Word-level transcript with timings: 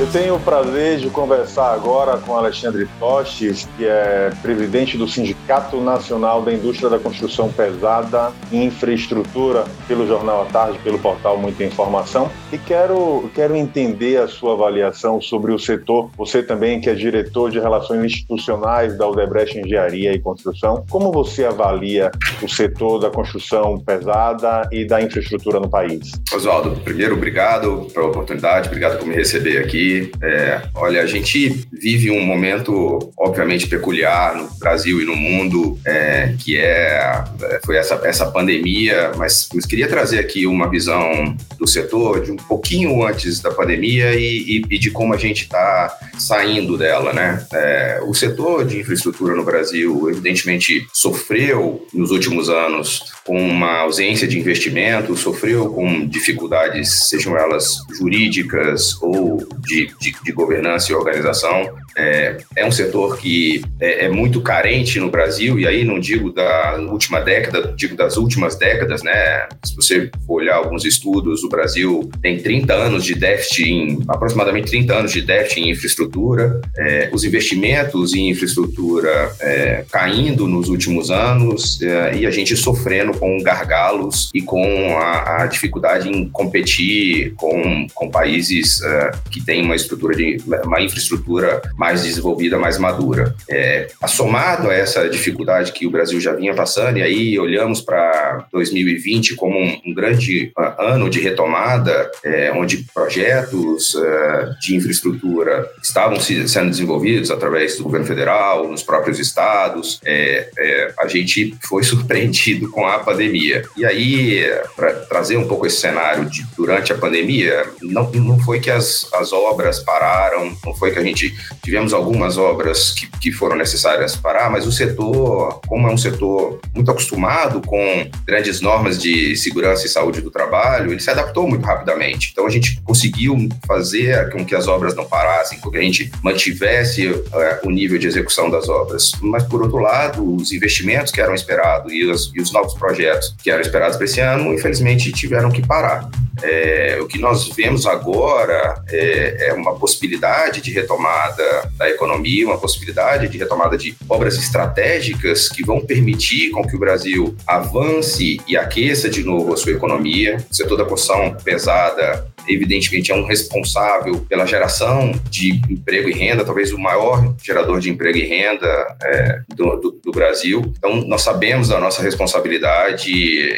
Eu 0.00 0.06
tenho 0.06 0.36
o 0.36 0.40
prazer 0.40 0.96
de 0.96 1.10
conversar 1.10 1.74
agora 1.74 2.16
com 2.16 2.34
Alexandre 2.34 2.88
Tostes, 2.98 3.68
que 3.76 3.84
é 3.84 4.32
presidente 4.40 4.96
do 4.96 5.06
Sindicato 5.06 5.78
Nacional 5.78 6.40
da 6.40 6.50
Indústria 6.50 6.88
da 6.88 6.98
Construção 6.98 7.52
Pesada 7.52 8.32
e 8.50 8.64
Infraestrutura, 8.64 9.66
pelo 9.86 10.06
Jornal 10.06 10.44
à 10.44 10.46
Tarde, 10.46 10.78
pelo 10.78 10.98
portal 10.98 11.36
Muita 11.36 11.64
Informação. 11.64 12.30
E 12.50 12.56
quero, 12.56 13.30
quero 13.34 13.54
entender 13.54 14.16
a 14.16 14.26
sua 14.26 14.54
avaliação 14.54 15.20
sobre 15.20 15.52
o 15.52 15.58
setor. 15.58 16.08
Você 16.16 16.42
também, 16.42 16.80
que 16.80 16.88
é 16.88 16.94
diretor 16.94 17.50
de 17.50 17.60
Relações 17.60 18.02
Institucionais 18.02 18.96
da 18.96 19.06
Odebrecht 19.06 19.58
Engenharia 19.58 20.14
e 20.14 20.18
Construção, 20.18 20.82
como 20.88 21.12
você 21.12 21.44
avalia 21.44 22.10
o 22.42 22.48
setor 22.48 23.00
da 23.00 23.10
construção 23.10 23.78
pesada 23.78 24.66
e 24.72 24.86
da 24.86 25.02
infraestrutura 25.02 25.60
no 25.60 25.68
país? 25.68 26.10
Oswaldo, 26.34 26.70
primeiro, 26.82 27.16
obrigado 27.16 27.86
pela 27.92 28.06
oportunidade, 28.06 28.68
obrigado 28.68 28.98
por 28.98 29.06
me 29.06 29.14
receber 29.14 29.58
aqui. 29.58 29.89
É, 30.22 30.62
olha, 30.74 31.02
a 31.02 31.06
gente 31.06 31.66
vive 31.72 32.10
um 32.10 32.24
momento, 32.24 33.12
obviamente, 33.16 33.66
peculiar 33.66 34.34
no 34.36 34.48
Brasil 34.58 35.00
e 35.00 35.04
no 35.04 35.16
mundo, 35.16 35.78
é, 35.84 36.34
que 36.38 36.56
é, 36.56 37.24
é 37.42 37.60
foi 37.64 37.76
essa, 37.76 38.00
essa 38.04 38.26
pandemia, 38.26 39.12
mas, 39.16 39.48
mas 39.54 39.66
queria 39.66 39.88
trazer 39.88 40.18
aqui 40.18 40.46
uma 40.46 40.68
visão 40.68 41.36
do 41.58 41.66
setor 41.66 42.22
de 42.24 42.32
um 42.32 42.36
pouquinho 42.36 43.04
antes 43.04 43.40
da 43.40 43.50
pandemia 43.50 44.14
e, 44.14 44.58
e, 44.58 44.62
e 44.70 44.78
de 44.78 44.90
como 44.90 45.14
a 45.14 45.16
gente 45.16 45.42
está 45.42 45.98
saindo 46.18 46.76
dela, 46.76 47.12
né? 47.12 47.44
É, 47.52 48.00
o 48.06 48.14
setor 48.14 48.64
de 48.64 48.78
infraestrutura 48.78 49.34
no 49.34 49.44
Brasil, 49.44 50.08
evidentemente, 50.10 50.86
sofreu 50.92 51.86
nos 51.92 52.10
últimos 52.10 52.48
anos 52.48 53.02
com 53.24 53.38
uma 53.38 53.80
ausência 53.80 54.26
de 54.26 54.38
investimento, 54.38 55.16
sofreu 55.16 55.70
com 55.70 56.06
dificuldades, 56.06 57.08
sejam 57.08 57.36
elas 57.36 57.76
jurídicas 57.96 59.00
ou 59.00 59.46
de 59.58 59.79
de, 59.86 60.14
de, 60.22 60.32
governança 60.32 60.92
e 60.92 60.94
organização. 60.94 61.74
É, 61.96 62.36
é 62.56 62.66
um 62.66 62.70
setor 62.70 63.18
que 63.18 63.62
é, 63.80 64.06
é, 64.06 64.08
muito 64.08 64.40
carente 64.40 64.98
no 65.00 65.10
Brasil, 65.10 65.58
e 65.58 65.66
aí 65.66 65.84
não 65.84 65.98
digo 65.98 66.32
da 66.32 66.76
última 66.76 67.20
década, 67.20 67.72
digo 67.76 67.96
das 67.96 68.16
últimas 68.16 68.56
décadas, 68.56 69.02
né? 69.02 69.48
Se 69.64 69.74
você 69.74 70.10
for 70.26 70.42
olhar 70.42 70.56
alguns 70.56 70.84
estudos, 70.84 71.42
o 71.42 71.48
Brasil 71.48 72.10
tem 72.22 72.38
30 72.38 72.72
anos 72.72 73.04
de 73.04 73.14
déficit, 73.14 73.64
em, 73.64 73.98
aproximadamente 74.08 74.70
30 74.70 74.94
anos 74.94 75.12
de 75.12 75.22
déficit 75.22 75.60
em 75.60 75.70
infraestrutura, 75.70 76.60
é, 76.76 77.10
os 77.12 77.24
investimentos 77.24 78.14
em 78.14 78.30
infraestrutura 78.30 79.32
é, 79.40 79.84
caindo 79.90 80.46
nos 80.46 80.68
últimos 80.68 81.10
anos, 81.10 81.80
é, 81.82 82.16
e 82.16 82.26
a 82.26 82.30
gente 82.30 82.56
sofrendo 82.56 83.12
com 83.18 83.42
gargalos 83.42 84.30
e 84.34 84.40
com 84.40 84.96
a, 84.98 85.42
a 85.42 85.46
dificuldade 85.46 86.08
em 86.08 86.28
competir 86.28 87.34
com, 87.36 87.86
com 87.94 88.10
países 88.10 88.82
é, 88.82 89.10
que 89.30 89.42
têm 89.44 89.62
uma 89.70 89.76
estrutura 89.76 90.16
de 90.16 90.38
uma 90.64 90.80
infraestrutura 90.80 91.62
mais 91.76 92.02
desenvolvida, 92.02 92.58
mais 92.58 92.78
madura. 92.78 93.34
É, 93.48 93.88
somado 94.06 94.68
a 94.68 94.74
essa 94.74 95.08
dificuldade 95.08 95.72
que 95.72 95.86
o 95.86 95.90
Brasil 95.90 96.20
já 96.20 96.32
vinha 96.32 96.54
passando, 96.54 96.98
e 96.98 97.02
aí 97.02 97.38
olhamos 97.38 97.80
para 97.80 98.46
2020 98.52 99.36
como 99.36 99.58
um, 99.58 99.80
um, 99.86 99.94
grande 99.94 100.52
uh, 100.58 100.82
ano 100.82 101.08
de 101.08 101.20
retomada, 101.20 102.10
é, 102.24 102.52
onde 102.52 102.84
projetos 102.92 103.94
uh, 103.94 104.60
de 104.60 104.74
infraestrutura 104.74 105.68
estavam 105.82 106.18
se, 106.18 106.48
sendo 106.48 106.70
desenvolvidos 106.70 107.30
através 107.30 107.76
do 107.76 107.84
governo 107.84 108.06
federal, 108.06 108.68
nos 108.68 108.82
próprios 108.82 109.18
estados, 109.18 110.00
é, 110.04 110.48
é 110.58 110.94
a 110.98 111.06
gente 111.06 111.54
foi 111.62 111.82
surpreendido 111.84 112.70
com 112.70 112.86
a 112.86 112.98
pandemia. 112.98 113.62
E 113.76 113.84
aí, 113.84 114.44
para 114.74 114.92
trazer 114.92 115.36
um 115.36 115.46
pouco 115.46 115.66
esse 115.66 115.76
cenário 115.76 116.24
de 116.24 116.44
durante 116.56 116.92
a 116.92 116.96
pandemia, 116.96 117.64
não, 117.82 118.10
não 118.10 118.38
foi 118.38 118.60
que 118.60 118.70
as, 118.70 119.08
as 119.14 119.32
obras 119.32 119.59
obras 119.60 119.78
pararam, 119.80 120.56
não 120.64 120.74
foi 120.74 120.90
que 120.90 120.98
a 120.98 121.02
gente 121.02 121.34
tivemos 121.62 121.92
algumas 121.92 122.38
obras 122.38 122.92
que, 122.92 123.06
que 123.06 123.30
foram 123.30 123.56
necessárias 123.56 124.16
parar, 124.16 124.50
mas 124.50 124.66
o 124.66 124.72
setor, 124.72 125.60
como 125.66 125.86
é 125.86 125.92
um 125.92 125.98
setor 125.98 126.58
muito 126.74 126.90
acostumado 126.90 127.60
com 127.60 128.10
grandes 128.26 128.60
normas 128.60 128.98
de 128.98 129.36
segurança 129.36 129.86
e 129.86 129.88
saúde 129.88 130.20
do 130.22 130.30
trabalho, 130.30 130.90
ele 130.90 131.00
se 131.00 131.10
adaptou 131.10 131.46
muito 131.46 131.64
rapidamente. 131.64 132.30
Então 132.32 132.46
a 132.46 132.50
gente 132.50 132.80
conseguiu 132.82 133.36
fazer 133.66 134.30
com 134.30 134.44
que 134.44 134.54
as 134.54 134.66
obras 134.66 134.94
não 134.94 135.04
parassem, 135.04 135.60
com 135.60 135.70
que 135.70 135.76
a 135.76 135.82
gente 135.82 136.10
mantivesse 136.22 137.06
uh, 137.08 137.22
o 137.64 137.70
nível 137.70 137.98
de 137.98 138.06
execução 138.06 138.50
das 138.50 138.68
obras. 138.68 139.12
Mas 139.20 139.42
por 139.44 139.62
outro 139.62 139.78
lado, 139.78 140.36
os 140.36 140.52
investimentos 140.52 141.12
que 141.12 141.20
eram 141.20 141.34
esperados 141.34 141.92
e 141.92 142.04
os, 142.04 142.32
e 142.34 142.40
os 142.40 142.50
novos 142.52 142.74
projetos 142.74 143.34
que 143.42 143.50
eram 143.50 143.60
esperados 143.60 143.96
para 143.96 144.06
esse 144.06 144.20
ano, 144.20 144.54
infelizmente 144.54 145.12
tiveram 145.12 145.50
que 145.50 145.66
parar. 145.66 146.08
É, 146.42 146.98
o 147.00 147.06
que 147.06 147.18
nós 147.18 147.50
vemos 147.50 147.84
agora 147.84 148.82
é, 148.88 149.39
é, 149.40 149.52
uma 149.52 149.74
possibilidade 149.74 150.60
de 150.60 150.70
retomada 150.70 151.70
da 151.76 151.88
economia, 151.88 152.46
uma 152.46 152.58
possibilidade 152.58 153.28
de 153.28 153.38
retomada 153.38 153.76
de 153.76 153.96
obras 154.08 154.36
estratégicas 154.36 155.48
que 155.48 155.64
vão 155.64 155.80
permitir 155.80 156.50
com 156.50 156.66
que 156.66 156.76
o 156.76 156.78
Brasil 156.78 157.34
avance 157.46 158.40
e 158.46 158.56
aqueça 158.56 159.08
de 159.08 159.24
novo 159.24 159.52
a 159.52 159.56
sua 159.56 159.72
economia. 159.72 160.36
O 160.50 160.54
setor 160.54 160.76
da 160.76 160.84
construção 160.84 161.36
pesada 161.42 162.30
evidentemente 162.48 163.10
é 163.10 163.14
um 163.14 163.24
responsável 163.24 164.20
pela 164.28 164.46
geração 164.46 165.12
de 165.28 165.60
emprego 165.70 166.08
e 166.08 166.12
renda, 166.12 166.44
talvez 166.44 166.72
o 166.72 166.78
maior 166.78 167.34
gerador 167.42 167.80
de 167.80 167.90
emprego 167.90 168.18
e 168.18 168.26
renda 168.26 168.96
é, 169.02 169.40
do, 169.48 169.76
do, 169.76 170.00
do, 170.04 170.10
Brasil. 170.10 170.72
Então, 170.76 171.02
nós 171.06 171.22
sabemos 171.22 171.68
da 171.68 171.78
nossa 171.78 172.02
responsabilidade 172.02 173.10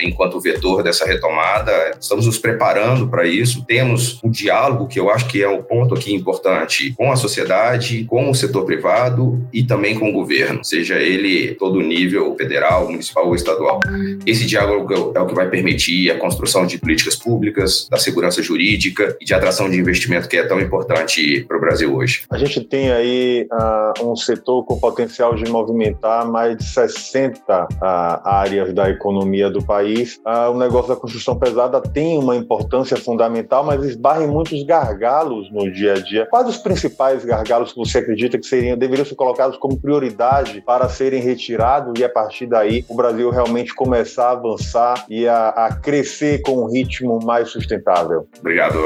enquanto 0.03 0.41
vetor 0.41 0.83
dessa 0.83 1.07
retomada, 1.07 1.73
estamos 2.01 2.27
nos 2.27 2.39
preparando 2.39 3.09
para 3.09 3.27
isso, 3.27 3.65
temos 3.65 4.21
um 4.23 4.31
diálogo 4.31 4.87
que 4.87 4.99
eu 4.99 5.11
acho 5.11 5.27
que 5.27 5.43
é 5.43 5.49
o 5.49 5.63
ponto 5.73 5.95
aqui 5.95 6.13
importante 6.13 6.93
com 6.99 7.11
a 7.11 7.17
sociedade, 7.17 8.05
com 8.05 8.31
o 8.31 8.35
setor 8.35 8.67
privado 8.67 9.43
e 9.51 9.65
também 9.65 9.99
com 9.99 10.11
o 10.11 10.13
governo, 10.13 10.63
seja 10.63 10.97
ele 10.97 11.55
todo 11.55 11.81
nível 11.81 12.37
federal, 12.37 12.91
municipal 12.91 13.27
ou 13.27 13.35
estadual. 13.35 13.81
Esse 14.27 14.45
diálogo 14.45 15.13
é 15.15 15.21
o 15.21 15.27
que 15.27 15.35
vai 15.35 15.49
permitir 15.49 16.11
a 16.11 16.19
construção 16.19 16.67
de 16.67 16.77
políticas 16.77 17.17
públicas, 17.17 17.89
da 17.89 17.97
segurança 17.97 18.43
jurídica, 18.43 19.17
e 19.19 19.25
de 19.25 19.33
atração 19.33 19.71
de 19.71 19.79
investimento 19.79 20.29
que 20.29 20.37
é 20.37 20.43
tão 20.47 20.61
importante 20.61 21.43
para 21.49 21.57
o 21.57 21.61
Brasil 21.61 21.95
hoje. 21.95 22.25
A 22.31 22.37
gente 22.37 22.61
tem 22.61 22.93
aí 22.93 23.49
uh, 23.51 24.11
um 24.11 24.15
setor 24.15 24.65
com 24.65 24.79
potencial 24.79 25.35
de 25.35 25.51
movimentar 25.51 26.31
mais 26.31 26.59
de 26.59 26.65
60 26.65 27.65
uh, 27.65 27.69
áreas 27.81 28.75
da 28.75 28.91
economia 28.91 29.49
do 29.49 29.63
país. 29.65 30.21
Uh, 30.27 30.51
o 30.51 30.59
negócio 30.59 30.95
da 30.95 31.01
construção 31.01 31.39
pesada 31.39 31.81
tem 31.81 32.19
uma 32.19 32.37
importância 32.37 32.97
fundamental, 32.97 33.65
mas 33.65 33.83
esbarra 33.85 34.23
em 34.23 34.29
muitos 34.29 34.63
gargalos 34.65 35.51
no 35.51 35.62
dia 35.71 35.95
a 35.95 36.01
dia. 36.01 36.27
Quais 36.31 36.49
os 36.49 36.57
principais 36.57 37.25
gargalos 37.25 37.73
que 37.73 37.79
você 37.79 37.99
acredita 37.99 38.39
que 38.39 38.47
seriam, 38.47 38.77
deveriam 38.77 39.05
ser 39.05 39.15
colocados 39.15 39.57
como 39.59 39.81
prioridade 39.81 40.63
para 40.65 40.89
serem 40.89 41.21
retirados 41.21 41.99
e 41.99 42.05
a 42.05 42.09
partir 42.09 42.47
daí 42.47 42.85
o 42.89 42.95
Brasil 42.95 43.31
realmente 43.31 43.75
começar 43.75 44.29
a 44.29 44.33
avançar 44.33 45.05
e 45.09 45.27
a, 45.27 45.49
a 45.49 45.75
crescer 45.75 46.43
com 46.43 46.65
um 46.65 46.71
ritmo 46.71 47.19
mais 47.25 47.51
sustentável? 47.51 48.27
Obrigado 48.39 48.79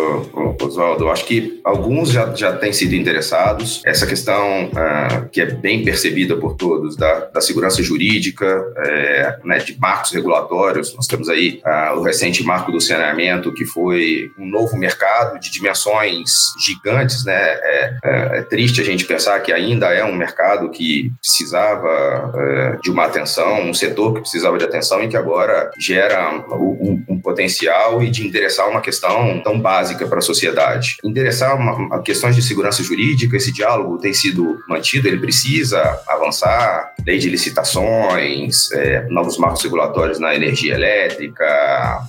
Oswaldo. 0.60 1.08
Acho 1.08 1.24
que 1.24 1.60
alguns 1.64 2.10
já, 2.10 2.34
já 2.34 2.56
têm 2.56 2.72
sido 2.72 2.94
interessados. 2.94 3.82
Essa 3.84 4.06
questão 4.06 4.66
uh, 4.66 5.28
que 5.30 5.40
é 5.40 5.46
bem 5.46 5.84
percebida 5.84 6.36
por 6.36 6.54
todos 6.56 6.96
da, 6.96 7.26
da 7.26 7.40
segurança 7.40 7.82
jurídica, 7.82 8.46
é, 8.78 9.38
né, 9.44 9.58
de 9.58 9.78
marcos 9.78 10.12
regulatórios. 10.12 10.94
Nós 10.94 11.06
temos 11.06 11.28
aí 11.28 11.60
uh, 11.64 11.98
o 11.98 12.02
recente 12.02 12.42
marco 12.42 12.72
do 12.72 12.80
saneamento, 12.80 13.52
que 13.52 13.64
foi 13.64 14.30
um 14.38 14.46
novo 14.46 14.76
mercado 14.76 15.38
de 15.38 15.50
dimensões 15.50 16.30
gigantes. 16.66 17.24
Né? 17.24 17.34
É, 17.34 17.96
é, 18.04 18.38
é 18.38 18.42
triste 18.42 18.80
a 18.80 18.84
gente 18.84 19.04
pensar 19.04 19.38
que 19.40 19.52
ainda 19.52 19.92
é 19.92 20.04
um 20.04 20.14
mercado 20.14 20.70
que 20.70 21.10
precisava 21.20 22.32
uh, 22.34 22.80
de 22.82 22.90
uma 22.90 23.04
atenção, 23.04 23.62
um 23.62 23.74
setor 23.74 24.14
que 24.14 24.20
precisava 24.20 24.58
de 24.58 24.64
atenção 24.64 25.02
e 25.02 25.08
que 25.08 25.16
agora 25.16 25.70
gera 25.78 26.30
um, 26.50 27.04
um 27.08 27.20
potencial 27.20 28.02
e 28.02 28.10
de 28.10 28.26
endereçar 28.26 28.68
uma 28.68 28.80
questão 28.80 29.40
tão 29.42 29.60
básica 29.60 30.06
para 30.06 30.18
a 30.18 30.22
sociedade. 30.22 30.96
Endereçar 31.04 31.56
uma, 31.56 32.02
questões 32.02 32.36
de 32.36 32.42
segurança 32.42 32.82
jurídica, 32.82 33.36
esse 33.36 33.52
diálogo 33.52 33.98
tem 33.98 34.14
sido 34.14 34.60
mantido, 34.68 35.08
ele 35.08 35.18
precisa 35.18 36.00
avançar, 36.06 36.94
lei 37.04 37.18
de 37.18 37.28
licitações, 37.28 38.70
é, 38.72 39.06
novos 39.08 39.38
marcos 39.38 39.62
regulatórios 39.62 40.18
na 40.18 40.34
energia 40.34 40.74
elétrica, 40.74 41.44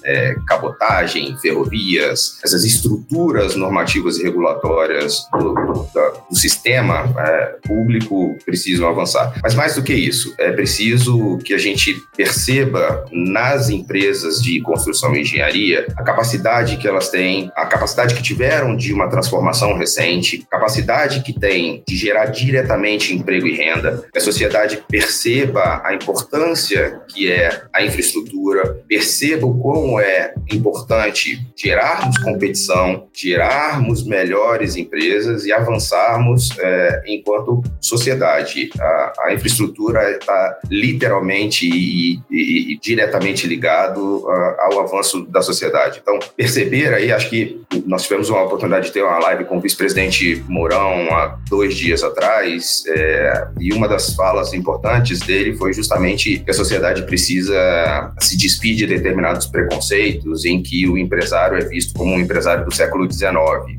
é, 0.03 0.35
cabotagem, 0.47 1.37
ferrovias, 1.39 2.39
essas 2.43 2.63
estruturas 2.63 3.55
normativas 3.55 4.17
e 4.17 4.23
regulatórias 4.23 4.46
do, 5.31 5.53
do, 5.53 5.87
do 6.29 6.35
sistema 6.35 7.13
é, 7.17 7.55
público 7.65 8.37
precisam 8.45 8.87
avançar. 8.87 9.33
Mas 9.41 9.55
mais 9.55 9.75
do 9.75 9.83
que 9.83 9.93
isso, 9.93 10.33
é 10.37 10.51
preciso 10.51 11.37
que 11.39 11.53
a 11.53 11.57
gente 11.57 11.95
perceba 12.15 13.05
nas 13.11 13.69
empresas 13.69 14.41
de 14.41 14.61
construção 14.61 15.15
e 15.15 15.21
engenharia 15.21 15.87
a 15.97 16.03
capacidade 16.03 16.77
que 16.77 16.87
elas 16.87 17.09
têm 17.09 17.51
a 17.55 17.65
capacidade 17.65 18.15
que 18.15 18.21
tiveram 18.21 18.75
de 18.75 18.93
uma 18.93 19.09
transformação 19.09 19.77
recente, 19.77 20.45
capacidade 20.49 21.21
que 21.21 21.33
tem 21.33 21.83
de 21.87 21.95
gerar 21.95 22.27
diretamente 22.27 23.13
emprego 23.13 23.47
e 23.47 23.55
renda, 23.55 24.05
que 24.11 24.17
a 24.17 24.21
sociedade 24.21 24.83
perceba 24.87 25.81
a 25.83 25.93
importância 25.93 27.01
que 27.07 27.31
é 27.31 27.63
a 27.73 27.83
infraestrutura, 27.83 28.81
perceba 28.87 29.45
o 29.45 29.57
quão 29.57 29.99
é 29.99 30.33
importante 30.51 31.45
gerar 31.55 31.97
gerarmos 31.97 32.17
competição, 32.17 33.07
gerarmos 33.13 34.03
melhores 34.37 34.75
empresas 34.75 35.45
e 35.45 35.51
avançarmos 35.51 36.49
é, 36.59 37.01
enquanto 37.07 37.63
sociedade. 37.81 38.69
A, 38.79 39.13
a 39.25 39.33
infraestrutura 39.33 40.11
está 40.11 40.59
literalmente 40.69 41.67
e, 41.67 42.19
e, 42.29 42.73
e, 42.73 42.79
diretamente 42.79 43.47
ligado 43.47 44.27
a, 44.29 44.65
ao 44.65 44.81
avanço 44.81 45.25
da 45.25 45.41
sociedade. 45.41 45.99
Então, 46.01 46.19
perceber 46.35 46.93
aí, 46.93 47.11
acho 47.11 47.29
que 47.29 47.61
nós 47.85 48.03
tivemos 48.03 48.29
uma 48.29 48.43
oportunidade 48.43 48.87
de 48.87 48.91
ter 48.91 49.03
uma 49.03 49.19
live 49.19 49.45
com 49.45 49.57
o 49.57 49.61
vice-presidente 49.61 50.43
Mourão 50.47 51.09
há 51.11 51.37
dois 51.49 51.75
dias 51.75 52.03
atrás, 52.03 52.83
é, 52.87 53.47
e 53.59 53.73
uma 53.73 53.87
das 53.87 54.13
falas 54.13 54.53
importantes 54.53 55.19
dele 55.19 55.55
foi 55.55 55.73
justamente 55.73 56.39
que 56.39 56.51
a 56.51 56.53
sociedade 56.53 57.03
precisa 57.03 58.13
se 58.19 58.37
despedir 58.37 58.77
de 58.77 58.85
determinados 58.85 59.47
preconceitos 59.47 60.45
em 60.45 60.61
que 60.61 60.87
o 60.87 60.97
empresário 60.97 61.57
é 61.57 61.61
visto 61.61 61.93
como 61.93 62.13
um 62.13 62.19
empresário 62.19 62.63
do 62.63 62.73
século 62.73 63.11
XIX. 63.11 63.33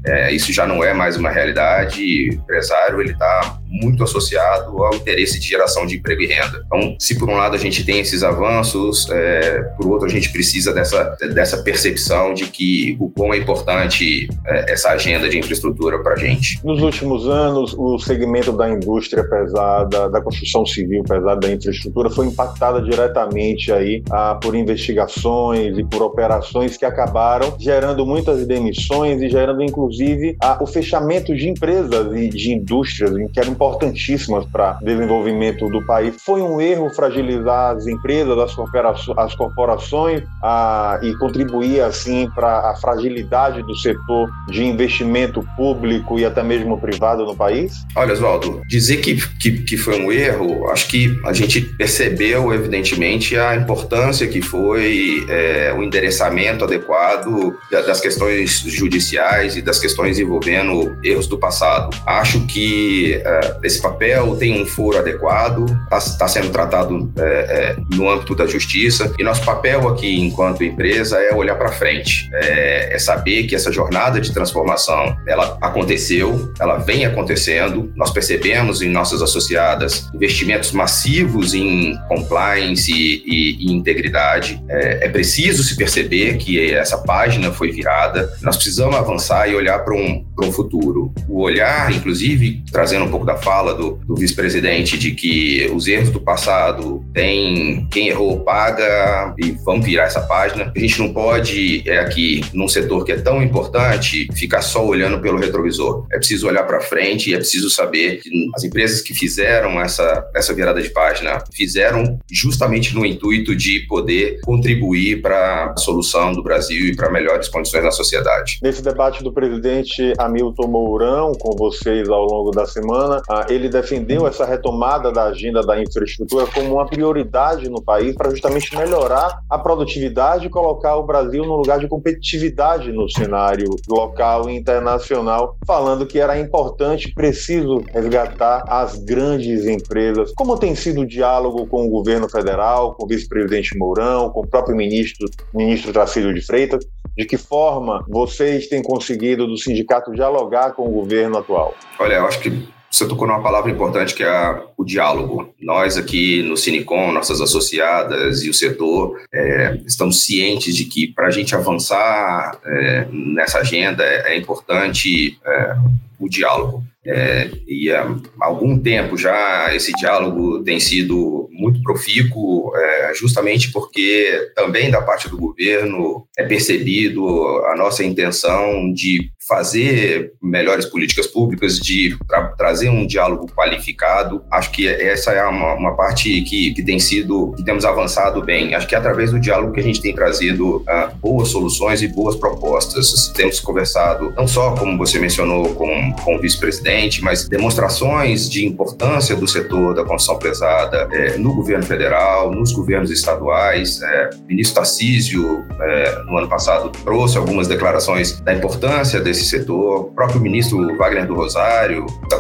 É, 0.05 0.33
isso 0.33 0.48
já 0.53 0.67
não 0.67 0.83
é 0.83 0.93
mais 0.93 1.17
uma 1.17 1.31
realidade. 1.31 2.31
O 2.31 2.35
empresário 2.35 3.01
ele 3.01 3.13
está 3.13 3.59
muito 3.69 4.03
associado 4.03 4.83
ao 4.83 4.95
interesse 4.95 5.39
de 5.39 5.47
geração 5.47 5.87
de 5.87 5.97
emprego 5.97 6.23
e 6.23 6.27
renda. 6.27 6.63
Então, 6.67 6.97
se 6.99 7.19
por 7.19 7.29
um 7.29 7.35
lado 7.35 7.55
a 7.55 7.59
gente 7.59 7.85
tem 7.85 8.01
esses 8.01 8.23
avanços, 8.23 9.09
é, 9.11 9.63
por 9.77 9.89
outro 9.89 10.07
a 10.07 10.11
gente 10.11 10.31
precisa 10.31 10.73
dessa, 10.73 11.17
dessa 11.35 11.59
percepção 11.63 12.35
de 12.35 12.47
que 12.47 12.97
o 12.99 13.11
quão 13.11 13.33
é 13.33 13.39
importante 13.39 14.29
é, 14.47 14.73
essa 14.73 14.91
agenda 14.91 15.29
de 15.29 15.39
infraestrutura 15.39 15.99
para 16.03 16.15
a 16.15 16.17
gente. 16.17 16.61
Nos 16.65 16.83
últimos 16.83 17.29
anos, 17.29 17.75
o 17.77 17.99
segmento 17.99 18.53
da 18.53 18.69
indústria 18.69 19.23
pesada, 19.25 20.09
da 20.09 20.21
construção 20.21 20.65
civil 20.65 21.03
pesada, 21.03 21.37
da 21.37 21.53
infraestrutura, 21.53 22.11
foi 22.11 22.27
impactada 22.27 22.81
diretamente 22.83 23.73
aí 23.73 24.03
ah, 24.11 24.39
por 24.41 24.55
investigações 24.55 25.79
e 25.79 25.85
por 25.85 26.03
operações 26.03 26.77
que 26.77 26.85
acabaram 26.85 27.55
gerando 27.59 28.07
muitas 28.07 28.47
demissões 28.47 29.21
e 29.21 29.29
gerando 29.29 29.63
inclusive 29.63 30.37
ah, 30.43 30.59
o 30.61 30.67
fechamento 30.67 31.35
de 31.35 31.49
empresas 31.49 32.15
e 32.17 32.29
de 32.29 32.53
indústrias 32.53 33.13
que 33.33 33.41
eram 33.41 33.55
importantíssimas 33.59 34.45
para 34.47 34.79
desenvolvimento 34.81 35.69
do 35.69 35.85
país. 35.85 36.15
Foi 36.25 36.41
um 36.41 36.61
erro 36.61 36.89
fragilizar 36.91 37.77
as 37.77 37.89
empresas, 37.89 38.39
as, 38.39 38.55
corporações, 38.55 39.19
as 39.19 39.35
corporações 39.35 40.23
a, 40.41 41.01
e 41.03 41.13
contribuir 41.17 41.81
assim 41.81 42.31
para 42.35 42.71
a 42.71 42.77
fragilidade 42.77 43.63
do 43.63 43.75
setor 43.75 44.31
de 44.49 44.65
investimento 44.65 45.45
público 45.57 46.19
e 46.21 46.25
até 46.25 46.43
mesmo 46.43 46.81
privado 46.81 47.25
no 47.25 47.35
país? 47.35 47.73
Olha, 47.97 48.13
Oswaldo, 48.13 48.63
dizer 48.69 48.99
que, 48.99 49.17
que, 49.39 49.51
que 49.63 49.77
foi 49.77 50.01
um 50.01 50.13
erro, 50.13 50.71
acho 50.71 50.87
que 50.87 51.19
a 51.25 51.33
gente 51.33 51.61
percebeu, 51.61 52.55
evidentemente, 52.55 53.37
a 53.37 53.57
importância 53.57 54.27
que 54.29 54.41
foi 54.41 55.27
é, 55.29 55.75
o 55.77 55.83
endereçamento 55.83 56.65
adequado 56.65 57.57
das 57.71 58.01
questões 58.01 58.61
judiciais 58.61 59.57
e 59.57 59.63
das 59.63 59.81
questões 59.81 60.19
envolvendo 60.19 60.97
erros 61.03 61.27
do 61.27 61.37
passado. 61.37 61.91
Acho 62.07 62.41
que 62.47 63.21
esse 63.63 63.81
papel 63.81 64.37
tem 64.37 64.63
um 64.63 64.67
foro 64.67 64.99
adequado, 64.99 65.67
está 65.85 66.19
tá 66.19 66.29
sendo 66.29 66.51
tratado 66.51 67.13
é, 67.19 67.23
é, 67.23 67.77
no 67.95 68.09
âmbito 68.09 68.35
da 68.35 68.47
justiça, 68.47 69.13
e 69.19 69.25
nosso 69.25 69.45
papel 69.45 69.89
aqui, 69.89 70.21
enquanto 70.21 70.65
empresa, 70.65 71.19
é 71.19 71.35
olhar 71.35 71.57
para 71.57 71.71
frente, 71.71 72.29
é, 72.35 72.95
é, 72.95 72.99
saber 72.99 73.45
que 73.45 73.55
essa 73.55 73.73
jornada 73.73 74.21
de 74.21 74.33
transformação 74.33 75.17
ela 75.27 75.57
aconteceu, 75.61 76.53
ela 76.61 76.79
vem 76.79 77.05
acontecendo, 77.05 77.93
nós 77.97 78.11
percebemos 78.11 78.83
em 78.83 78.89
nossas 78.89 79.23
associadas 79.23 80.09
investimentos 80.15 80.73
massivos 80.73 81.55
em 81.55 81.97
compliance 82.09 82.93
e, 82.93 83.23
e, 83.27 83.67
e 83.67 83.73
integridade. 83.73 84.63
É, 84.69 85.07
é, 85.07 85.09
preciso 85.09 85.63
se 85.63 85.77
perceber 85.77 86.37
que 86.37 86.73
essa 86.73 86.99
página 86.99 87.53
foi 87.53 87.71
virada, 87.71 88.33
nós 88.43 88.57
precisamos 88.57 88.97
avançar 88.97 89.49
e 89.49 89.55
olhar 89.55 89.79
para 89.81 89.95
um, 89.95 90.25
um 90.43 90.53
futuro. 90.53 91.13
O 91.29 91.43
olhar, 91.43 91.93
inclusive, 91.93 92.63
trazendo 92.71 93.05
um 93.05 93.11
pouco 93.11 93.27
da 93.27 93.37
fala 93.39 93.75
do, 93.75 93.99
do 94.07 94.15
vice-presidente 94.15 94.99
de 94.99 95.13
que 95.13 95.71
os 95.75 95.87
erros 95.87 96.11
do 96.11 96.21
passado 96.21 97.05
tem 97.13 97.87
quem 97.91 98.09
errou 98.09 98.41
paga 98.41 99.35
e 99.39 99.53
vamos 99.65 99.85
virar 99.85 100.05
essa 100.05 100.21
página. 100.21 100.73
A 100.75 100.79
gente 100.79 100.99
não 100.99 101.13
pode, 101.13 101.83
é 101.87 101.99
aqui, 101.99 102.41
num 102.53 102.69
setor 102.69 103.05
que 103.05 103.13
é 103.13 103.17
tão 103.17 103.43
importante, 103.43 104.29
ficar 104.35 104.63
só 104.63 104.85
olhando 104.85 105.21
pelo 105.21 105.39
retrovisor. 105.39 106.07
É 106.13 106.19
preciso 106.19 106.47
olhar 106.47 106.65
para 106.65 106.81
frente 106.81 107.31
e 107.31 107.35
é 107.35 107.37
preciso 107.37 107.71
saber 107.71 108.21
que 108.21 108.31
as 108.55 108.65
empresas 108.65 109.01
que 109.01 109.15
fizeram 109.15 109.81
essa, 109.81 110.29
essa 110.35 110.55
virada 110.55 110.81
de 110.81 110.91
página 110.91 111.43
fizeram 111.55 112.19
justamente 112.31 112.95
no 112.95 113.05
intuito 113.05 113.55
de 113.55 113.81
poder 113.89 114.41
contribuir 114.43 115.23
para 115.23 115.73
a 115.73 115.77
solução 115.77 116.33
do 116.33 116.43
Brasil 116.43 116.87
e 116.87 116.97
para 116.97 117.11
melhores 117.11 117.49
condições 117.49 117.85
na 117.85 117.91
sociedade. 117.91 118.59
Nesse 118.63 118.83
debate 118.83 119.23
do 119.23 119.33
presidente 119.33 120.13
Hamilton 120.19 120.69
Mourão 120.69 121.33
com 121.39 121.57
vocês 121.57 122.09
ao 122.09 122.25
longo 122.25 122.51
da 122.51 122.67
semana, 122.67 123.23
ele 123.49 123.69
defendeu 123.69 124.27
essa 124.27 124.45
retomada 124.45 125.13
da 125.13 125.25
agenda 125.25 125.63
da 125.63 125.81
infraestrutura 125.81 126.47
como 126.47 126.75
uma 126.75 126.87
prioridade 126.87 127.69
no 127.69 127.83
país 127.83 128.15
para 128.15 128.31
justamente 128.31 128.77
melhorar 128.77 129.41
a 129.49 129.59
produtividade 129.59 130.47
e 130.47 130.51
colocar 130.51 130.97
o 130.97 131.03
Brasil 131.03 131.45
no 131.45 131.57
lugar 131.57 131.79
de 131.79 131.89
competitividade 131.89 132.93
no 132.93 133.09
cenário 133.11 133.69
local 133.89 134.49
e 134.49 134.57
internacional, 134.57 135.57
falando 135.67 136.07
que 136.07 136.19
era 136.19 136.39
importante, 136.39 137.13
preciso 137.15 137.83
resgatar 137.93 138.65
as 138.67 138.99
grandes 138.99 139.67
empresas. 139.67 140.33
Como 140.35 140.59
tem 140.59 140.75
sido 140.75 141.03
o 141.03 141.07
diálogo 141.07 141.67
com 141.67 141.87
o 141.87 141.91
governo 141.91 142.29
federal, 142.29 142.95
com 142.95 143.05
o 143.05 143.09
vice-presidente 143.09 143.77
Mourão, 143.77 144.31
com 144.31 144.41
o 144.41 144.47
próprio 144.47 144.77
ministro, 144.77 145.29
ministro 145.55 145.93
Tracílio 145.93 146.33
de 146.33 146.41
Freitas, 146.41 146.85
de 147.17 147.25
que 147.25 147.37
forma 147.37 148.05
vocês 148.09 148.69
têm 148.69 148.83
conseguido 148.83 149.47
do 149.47 149.59
sindicato 149.59 150.13
dialogar 150.13 150.73
com 150.73 150.89
o 150.89 150.93
governo 150.93 151.39
atual? 151.39 151.75
Olha, 151.99 152.15
eu 152.15 152.27
acho 152.27 152.41
que 152.41 152.78
você 152.91 153.07
tocou 153.07 153.27
numa 153.29 153.43
palavra 153.43 153.71
importante 153.71 154.15
que 154.15 154.23
é 154.23 154.63
o 154.77 154.85
diálogo. 154.85 155.55
Nós 155.61 155.97
aqui 155.97 156.43
no 156.43 156.57
Cinicom, 156.57 157.13
nossas 157.13 157.41
associadas 157.41 158.43
e 158.43 158.51
o 158.51 158.55
setor, 158.55 159.21
é, 159.33 159.79
estamos 159.87 160.25
cientes 160.25 160.75
de 160.75 160.85
que 160.85 161.07
para 161.07 161.27
a 161.27 161.31
gente 161.31 161.55
avançar 161.55 162.59
é, 162.65 163.07
nessa 163.13 163.59
agenda 163.59 164.03
é, 164.03 164.35
é 164.35 164.37
importante 164.37 165.39
é, 165.45 165.77
o 166.19 166.29
diálogo. 166.29 166.83
É, 167.11 167.51
e 167.67 167.91
há 167.91 168.07
algum 168.39 168.79
tempo 168.79 169.17
já 169.17 169.75
esse 169.75 169.93
diálogo 169.93 170.63
tem 170.63 170.79
sido 170.79 171.49
muito 171.51 171.83
profícuo, 171.83 172.71
é, 172.77 173.15
justamente 173.15 173.73
porque 173.73 174.51
também 174.55 174.91
da 174.91 175.01
parte 175.01 175.29
do 175.29 175.39
governo 175.39 176.27
é 176.37 176.45
percebido 176.45 177.27
a 177.67 177.77
nossa 177.77 178.05
intenção 178.05 178.93
de 178.93 179.31
fazer 179.49 180.33
melhores 180.43 180.85
políticas 180.85 181.27
públicas, 181.27 181.79
de 181.79 182.15
tra 182.29 182.49
trazer 182.49 182.91
um 182.91 183.07
diálogo 183.07 183.51
qualificado. 183.57 184.45
Acho 184.53 184.71
que 184.71 184.87
essa 184.87 185.33
é 185.33 185.43
uma, 185.45 185.75
uma 185.75 185.97
parte 185.97 186.43
que, 186.43 186.75
que 186.75 186.85
tem 186.85 186.99
sido, 186.99 187.55
que 187.57 187.65
temos 187.65 187.87
avançado 187.87 188.45
bem. 188.45 188.75
Acho 188.75 188.87
que 188.87 188.95
é 188.95 188.99
através 188.99 189.31
do 189.31 189.41
diálogo 189.41 189.73
que 189.73 189.81
a 189.81 189.83
gente 189.83 190.03
tem 190.03 190.15
trazido 190.15 190.77
uh, 190.77 191.17
boas 191.17 191.49
soluções 191.49 192.03
e 192.03 192.09
boas 192.09 192.37
propostas. 192.37 193.33
Temos 193.35 193.59
conversado, 193.59 194.35
não 194.37 194.47
só 194.47 194.75
como 194.75 194.99
você 194.99 195.19
mencionou 195.19 195.75
com, 195.75 196.13
com 196.23 196.37
o 196.37 196.41
vice-presidente, 196.41 196.98
mas 197.23 197.49
demonstrações 197.49 198.49
de 198.49 198.67
importância 198.67 199.37
do 199.37 199.47
setor 199.47 199.95
da 199.95 200.05
construção 200.05 200.39
pesada 200.39 201.09
é, 201.13 201.37
no 201.37 201.55
governo 201.55 201.85
federal, 201.85 202.51
nos 202.51 202.73
governos 202.73 203.11
estaduais. 203.11 204.03
É, 204.03 204.31
o 204.35 204.49
ministro 204.49 204.77
Tarcísio, 204.77 205.65
é, 205.81 206.23
no 206.25 206.37
ano 206.37 206.49
passado, 206.49 206.91
trouxe 206.91 207.39
algumas 207.39 207.69
declarações 207.69 208.41
da 208.41 208.53
importância 208.53 209.21
desse 209.21 209.45
setor, 209.45 210.01
o 210.01 210.05
próprio 210.05 210.41
ministro 210.41 210.97
Wagner 210.97 211.27
do 211.27 211.35
Rosário, 211.35 212.07
da 212.29 212.39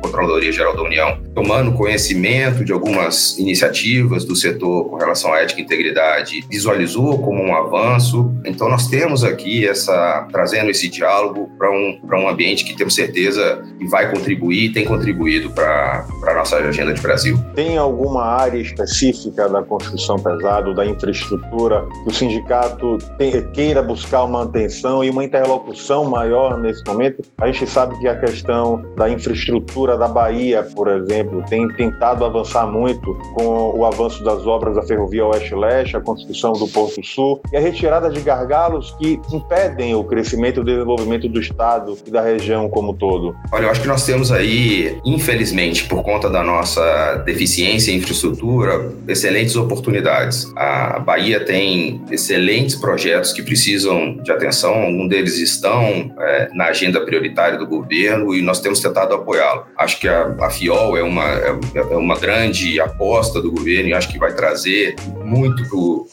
Controladoria 0.00 0.52
Geral 0.52 0.74
da 0.74 0.82
União, 0.82 1.18
tomando 1.34 1.72
conhecimento 1.72 2.64
de 2.64 2.72
algumas 2.72 3.38
iniciativas 3.38 4.24
do 4.24 4.34
setor 4.34 4.88
com 4.88 4.96
relação 4.96 5.32
à 5.32 5.40
ética 5.40 5.60
e 5.60 5.64
integridade, 5.64 6.44
visualizou 6.50 7.18
como 7.18 7.42
um 7.42 7.54
avanço. 7.54 8.32
Então, 8.44 8.68
nós 8.68 8.88
temos 8.88 9.24
aqui 9.24 9.66
essa, 9.66 10.26
trazendo 10.30 10.70
esse 10.70 10.88
diálogo 10.88 11.50
para 11.58 11.70
um, 11.70 11.98
um 12.12 12.28
ambiente 12.28 12.64
que 12.64 12.76
temos 12.76 12.94
certeza 12.94 13.64
que 13.78 13.86
vai 13.88 14.10
contribuir, 14.10 14.72
tem 14.72 14.84
contribuído 14.84 15.50
para 15.50 16.06
a 16.26 16.34
nossa 16.34 16.56
agenda 16.56 16.92
de 16.92 17.00
Brasil. 17.00 17.38
Tem 17.54 17.76
alguma 17.76 18.24
área 18.24 18.58
específica 18.58 19.48
da 19.48 19.62
construção 19.62 20.16
pesada, 20.18 20.72
da 20.74 20.84
infraestrutura, 20.84 21.86
que 22.04 22.10
o 22.10 22.12
sindicato 22.12 22.98
tem, 23.18 23.42
queira 23.52 23.82
buscar 23.82 24.24
uma 24.24 24.44
atenção 24.44 25.02
e 25.04 25.10
uma 25.10 25.24
interlocução 25.24 26.04
maior 26.04 26.58
nesse 26.58 26.84
momento. 26.86 27.22
A 27.38 27.46
gente 27.50 27.66
sabe 27.66 27.98
que 27.98 28.08
a 28.08 28.18
questão 28.18 28.84
da 28.96 29.08
infraestrutura 29.08 29.89
infraestrutura 29.90 29.96
da 29.96 30.08
Bahia, 30.08 30.62
por 30.62 30.88
exemplo, 30.88 31.42
tem 31.48 31.68
tentado 31.68 32.24
avançar 32.24 32.66
muito 32.66 33.14
com 33.34 33.72
o 33.76 33.84
avanço 33.84 34.22
das 34.22 34.46
obras 34.46 34.76
da 34.76 34.82
ferrovia 34.82 35.24
Oeste-Leste, 35.26 35.96
a 35.96 36.00
construção 36.00 36.52
do 36.52 36.68
Porto 36.68 37.04
Sul 37.04 37.40
e 37.52 37.56
a 37.56 37.60
retirada 37.60 38.10
de 38.10 38.20
gargalos 38.20 38.94
que 38.98 39.20
impedem 39.32 39.94
o 39.94 40.04
crescimento 40.04 40.58
e 40.58 40.60
o 40.60 40.64
desenvolvimento 40.64 41.28
do 41.28 41.40
Estado 41.40 41.96
e 42.06 42.10
da 42.10 42.20
região 42.20 42.68
como 42.68 42.92
um 42.92 42.94
todo? 42.94 43.34
Olha, 43.52 43.64
eu 43.64 43.70
acho 43.70 43.80
que 43.80 43.88
nós 43.88 44.04
temos 44.04 44.30
aí, 44.30 44.98
infelizmente, 45.04 45.84
por 45.84 46.02
conta 46.02 46.28
da 46.28 46.42
nossa 46.42 47.22
deficiência 47.24 47.92
em 47.92 47.96
infraestrutura, 47.96 48.92
excelentes 49.08 49.56
oportunidades. 49.56 50.50
A 50.56 50.98
Bahia 50.98 51.44
tem 51.44 52.02
excelentes 52.10 52.76
projetos 52.76 53.32
que 53.32 53.42
precisam 53.42 54.16
de 54.22 54.30
atenção, 54.30 54.74
alguns 54.74 55.08
deles 55.08 55.38
estão 55.38 56.12
é, 56.18 56.48
na 56.54 56.66
agenda 56.66 57.00
prioritária 57.00 57.58
do 57.58 57.66
governo 57.66 58.34
e 58.34 58.42
nós 58.42 58.60
temos 58.60 58.80
tentado 58.80 59.14
apoiá-lo. 59.14 59.66
Acho 59.80 59.98
que 59.98 60.08
a, 60.08 60.34
a 60.40 60.50
FIOL 60.50 60.96
é 60.96 61.02
uma, 61.02 61.24
é, 61.24 61.58
é 61.74 61.96
uma 61.96 62.18
grande 62.18 62.78
aposta 62.80 63.40
do 63.40 63.50
governo 63.50 63.88
e 63.88 63.94
acho 63.94 64.08
que 64.08 64.18
vai 64.18 64.32
trazer 64.34 64.94
muito 65.24 65.62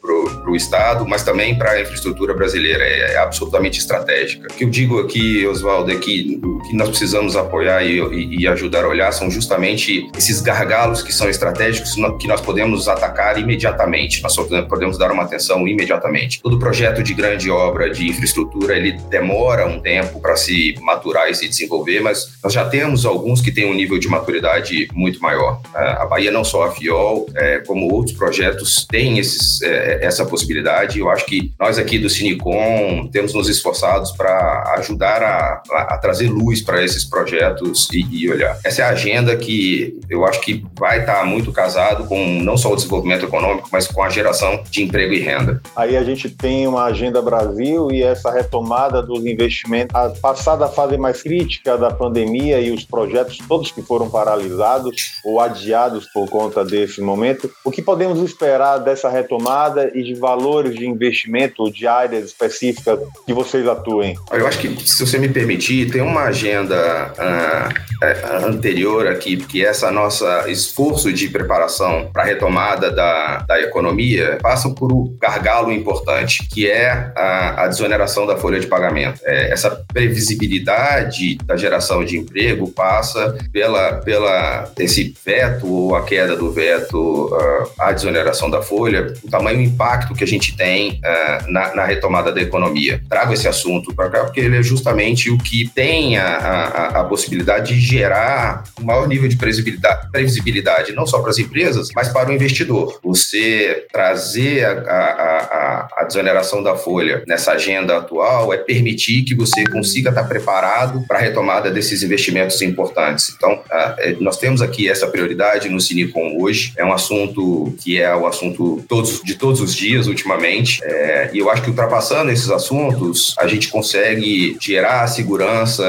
para 0.01 0.51
o 0.51 0.55
Estado, 0.55 1.05
mas 1.07 1.23
também 1.23 1.57
para 1.57 1.71
a 1.71 1.81
infraestrutura 1.81 2.33
brasileira. 2.33 2.83
É, 2.83 3.07
é, 3.13 3.17
absolutamente 3.17 3.79
estratégica. 3.79 4.47
O 4.51 4.55
que 4.55 4.63
eu 4.63 4.69
digo 4.69 4.99
aqui, 4.99 5.45
Oswaldo, 5.45 5.91
é 5.91 5.95
que 5.95 6.39
o 6.43 6.59
que 6.59 6.75
nós 6.75 6.89
precisamos 6.89 7.35
apoiar 7.35 7.83
e, 7.83 7.99
e, 7.99 8.41
e, 8.41 8.47
ajudar 8.47 8.85
a 8.85 8.87
olhar 8.87 9.11
são 9.11 9.29
justamente 9.29 10.09
esses 10.17 10.41
gargalos 10.41 11.01
que 11.01 11.13
são 11.13 11.29
estratégicos 11.29 11.95
que 12.19 12.27
nós 12.27 12.41
podemos 12.41 12.87
atacar 12.87 13.39
imediatamente. 13.39 14.21
Nós 14.21 14.35
podemos 14.35 14.97
dar 14.97 15.11
uma 15.11 15.23
atenção 15.23 15.67
imediatamente. 15.67 16.41
Todo 16.41 16.59
projeto 16.59 17.03
de 17.03 17.13
grande 17.13 17.49
obra 17.49 17.89
de 17.89 18.07
infraestrutura, 18.07 18.75
ele 18.75 18.93
demora 19.09 19.67
um 19.67 19.79
tempo 19.79 20.19
para 20.19 20.35
se 20.35 20.75
maturar 20.81 21.29
e 21.29 21.35
se 21.35 21.47
desenvolver, 21.47 21.99
mas 22.01 22.37
nós 22.43 22.53
já 22.53 22.65
temos 22.65 23.05
alguns 23.05 23.41
que 23.41 23.51
têm 23.57 23.65
um 23.65 23.73
nível 23.73 23.97
de 23.97 24.07
maturidade 24.07 24.87
muito 24.93 25.19
maior. 25.19 25.59
A 25.73 26.05
Bahia, 26.05 26.29
não 26.29 26.43
só 26.43 26.65
a 26.65 26.71
FIOL, 26.71 27.27
é, 27.35 27.57
como 27.65 27.91
outros 27.91 28.15
projetos, 28.15 28.85
tem 28.87 29.17
esses, 29.17 29.63
é, 29.63 30.05
essa 30.05 30.23
possibilidade. 30.23 30.99
Eu 30.99 31.09
acho 31.09 31.25
que 31.25 31.51
nós 31.59 31.79
aqui 31.79 31.97
do 31.97 32.07
Cinicom 32.07 33.09
temos 33.11 33.33
nos 33.33 33.49
esforçados 33.49 34.11
para 34.11 34.75
ajudar 34.77 35.23
a, 35.23 35.63
a, 35.71 35.97
trazer 35.97 36.29
luz 36.29 36.61
para 36.61 36.83
esses 36.83 37.03
projetos 37.03 37.89
e, 37.91 38.05
e, 38.11 38.29
olhar. 38.29 38.59
Essa 38.63 38.83
é 38.83 38.85
a 38.85 38.89
agenda 38.89 39.35
que 39.35 39.99
eu 40.07 40.23
acho 40.23 40.39
que 40.41 40.63
vai 40.77 40.99
estar 40.99 41.21
tá 41.21 41.25
muito 41.25 41.51
casado 41.51 42.05
com 42.05 42.23
não 42.43 42.57
só 42.57 42.71
o 42.71 42.75
desenvolvimento 42.75 43.25
econômico, 43.25 43.69
mas 43.71 43.87
com 43.87 44.03
a 44.03 44.09
geração 44.09 44.61
de 44.69 44.83
emprego 44.83 45.13
e 45.13 45.19
renda. 45.19 45.59
Aí 45.75 45.97
a 45.97 46.03
gente 46.03 46.29
tem 46.29 46.67
uma 46.67 46.83
agenda 46.83 47.23
Brasil 47.23 47.89
e 47.91 48.03
essa 48.03 48.31
retomada 48.31 49.01
dos 49.01 49.25
investimentos, 49.25 49.95
a 49.95 50.09
passada 50.09 50.67
fase 50.67 50.95
mais 50.95 51.23
crítica 51.23 51.75
da 51.75 51.89
pandemia 51.89 52.59
e 52.59 52.69
os 52.69 52.83
projetos 52.83 53.39
todos 53.47 53.71
que 53.71 53.81
foram 53.81 54.09
paralisados 54.09 55.19
ou 55.23 55.39
adiados 55.39 56.05
por 56.13 56.29
conta 56.29 56.63
desse 56.63 57.01
momento. 57.01 57.49
O 57.63 57.71
que 57.71 57.81
podemos 57.81 58.19
esperar 58.21 58.79
dessa 58.79 59.09
retomada 59.09 59.91
e 59.93 60.03
de 60.03 60.13
valores 60.15 60.75
de 60.75 60.87
investimento 60.87 61.71
de 61.71 61.87
áreas 61.87 62.25
específicas 62.25 62.99
que 63.25 63.33
vocês 63.33 63.67
atuem? 63.67 64.15
Eu 64.31 64.47
acho 64.47 64.59
que, 64.59 64.87
se 64.87 65.05
você 65.05 65.17
me 65.17 65.29
permitir, 65.29 65.91
tem 65.91 66.01
uma 66.01 66.23
agenda 66.23 67.13
uh, 67.17 68.45
anterior 68.45 69.07
aqui, 69.07 69.37
que 69.37 69.65
essa 69.65 69.91
nossa 69.91 70.49
esforço 70.49 71.11
de 71.11 71.29
preparação 71.29 72.09
para 72.11 72.23
a 72.23 72.25
retomada 72.25 72.91
da, 72.91 73.37
da 73.47 73.61
economia 73.61 74.37
passa 74.41 74.69
por 74.69 74.91
um 74.91 75.15
gargalo 75.19 75.71
importante, 75.71 76.47
que 76.47 76.69
é 76.69 76.89
a, 77.15 77.63
a 77.63 77.67
desoneração 77.67 78.25
da 78.25 78.37
folha 78.37 78.59
de 78.59 78.67
pagamento. 78.67 79.19
É, 79.23 79.51
essa 79.51 79.71
previsibilidade 79.93 81.37
da 81.45 81.55
geração 81.55 82.03
de 82.03 82.17
emprego 82.17 82.69
passa 82.69 83.36
pela, 83.51 83.93
pela 83.93 84.71
esse 84.79 85.15
veto 85.25 85.67
ou 85.67 85.95
a 85.95 86.03
queda 86.03 86.35
do 86.35 86.51
veto 86.51 87.27
uh, 87.27 87.71
à 87.79 87.91
desoneração 87.91 88.49
da 88.49 88.61
folha, 88.61 89.13
o 89.23 89.29
tamanho 89.29 89.61
impacto 89.61 90.13
que 90.13 90.23
a 90.23 90.27
gente 90.27 90.55
tem 90.55 91.01
uh, 91.03 91.51
na, 91.51 91.75
na, 91.75 91.85
retomada 91.85 92.31
da 92.31 92.41
economia. 92.41 93.01
Trago 93.09 93.33
esse 93.33 93.47
assunto 93.47 93.93
para 93.93 94.09
cá 94.09 94.23
porque 94.25 94.39
ele 94.39 94.57
é 94.57 94.63
justamente 94.63 95.29
o 95.29 95.37
que 95.37 95.69
tem 95.69 96.17
a, 96.17 96.27
a, 96.27 97.01
a 97.01 97.03
possibilidade 97.03 97.75
de 97.75 97.79
gerar 97.79 98.63
um 98.79 98.85
maior 98.85 99.07
nível 99.07 99.27
de 99.27 99.35
previsibilidade, 99.35 100.09
previsibilidade 100.11 100.93
não 100.93 101.05
só 101.05 101.19
para 101.19 101.31
as 101.31 101.37
empresas, 101.37 101.89
mas 101.95 102.09
para 102.09 102.29
o 102.29 102.33
investidor. 102.33 102.99
Você 103.03 103.85
trazer 103.91 104.65
a, 104.65 104.71
a, 104.71 105.87
a, 105.97 106.03
desoneração 106.03 106.63
da 106.63 106.75
folha 106.75 107.23
nessa 107.27 107.53
agenda 107.53 107.97
atual 107.97 108.53
é 108.53 108.57
permitir 108.57 109.23
que 109.23 109.35
você 109.35 109.63
consiga 109.65 110.09
estar 110.09 110.23
preparado 110.23 111.05
para 111.07 111.17
a 111.17 111.21
retomada 111.21 111.71
desses 111.71 112.03
investimentos 112.03 112.61
importantes. 112.61 113.26
Então, 113.35 113.61
é, 113.71 114.15
nós 114.19 114.37
temos 114.37 114.61
aqui 114.61 114.89
essa 114.89 115.07
prioridade 115.07 115.69
no 115.69 115.79
Cinicom 115.79 116.37
hoje. 116.39 116.73
É 116.77 116.85
um 116.85 116.93
assunto 116.93 117.73
que 117.79 117.99
é 117.99 118.15
o 118.15 118.25
assunto 118.25 118.83
todos, 118.87 119.21
de 119.23 119.35
todos 119.35 119.61
os 119.61 119.75
dias 119.75 120.07
ultimamente. 120.07 120.81
É, 120.83 121.29
e 121.33 121.39
eu 121.39 121.49
acho 121.49 121.61
que 121.61 121.69
ultrapassando 121.69 122.31
esses 122.31 122.49
assuntos, 122.49 123.35
a 123.37 123.47
gente 123.47 123.69
consegue 123.69 124.57
gerar 124.59 125.03
a 125.03 125.07
segurança, 125.07 125.83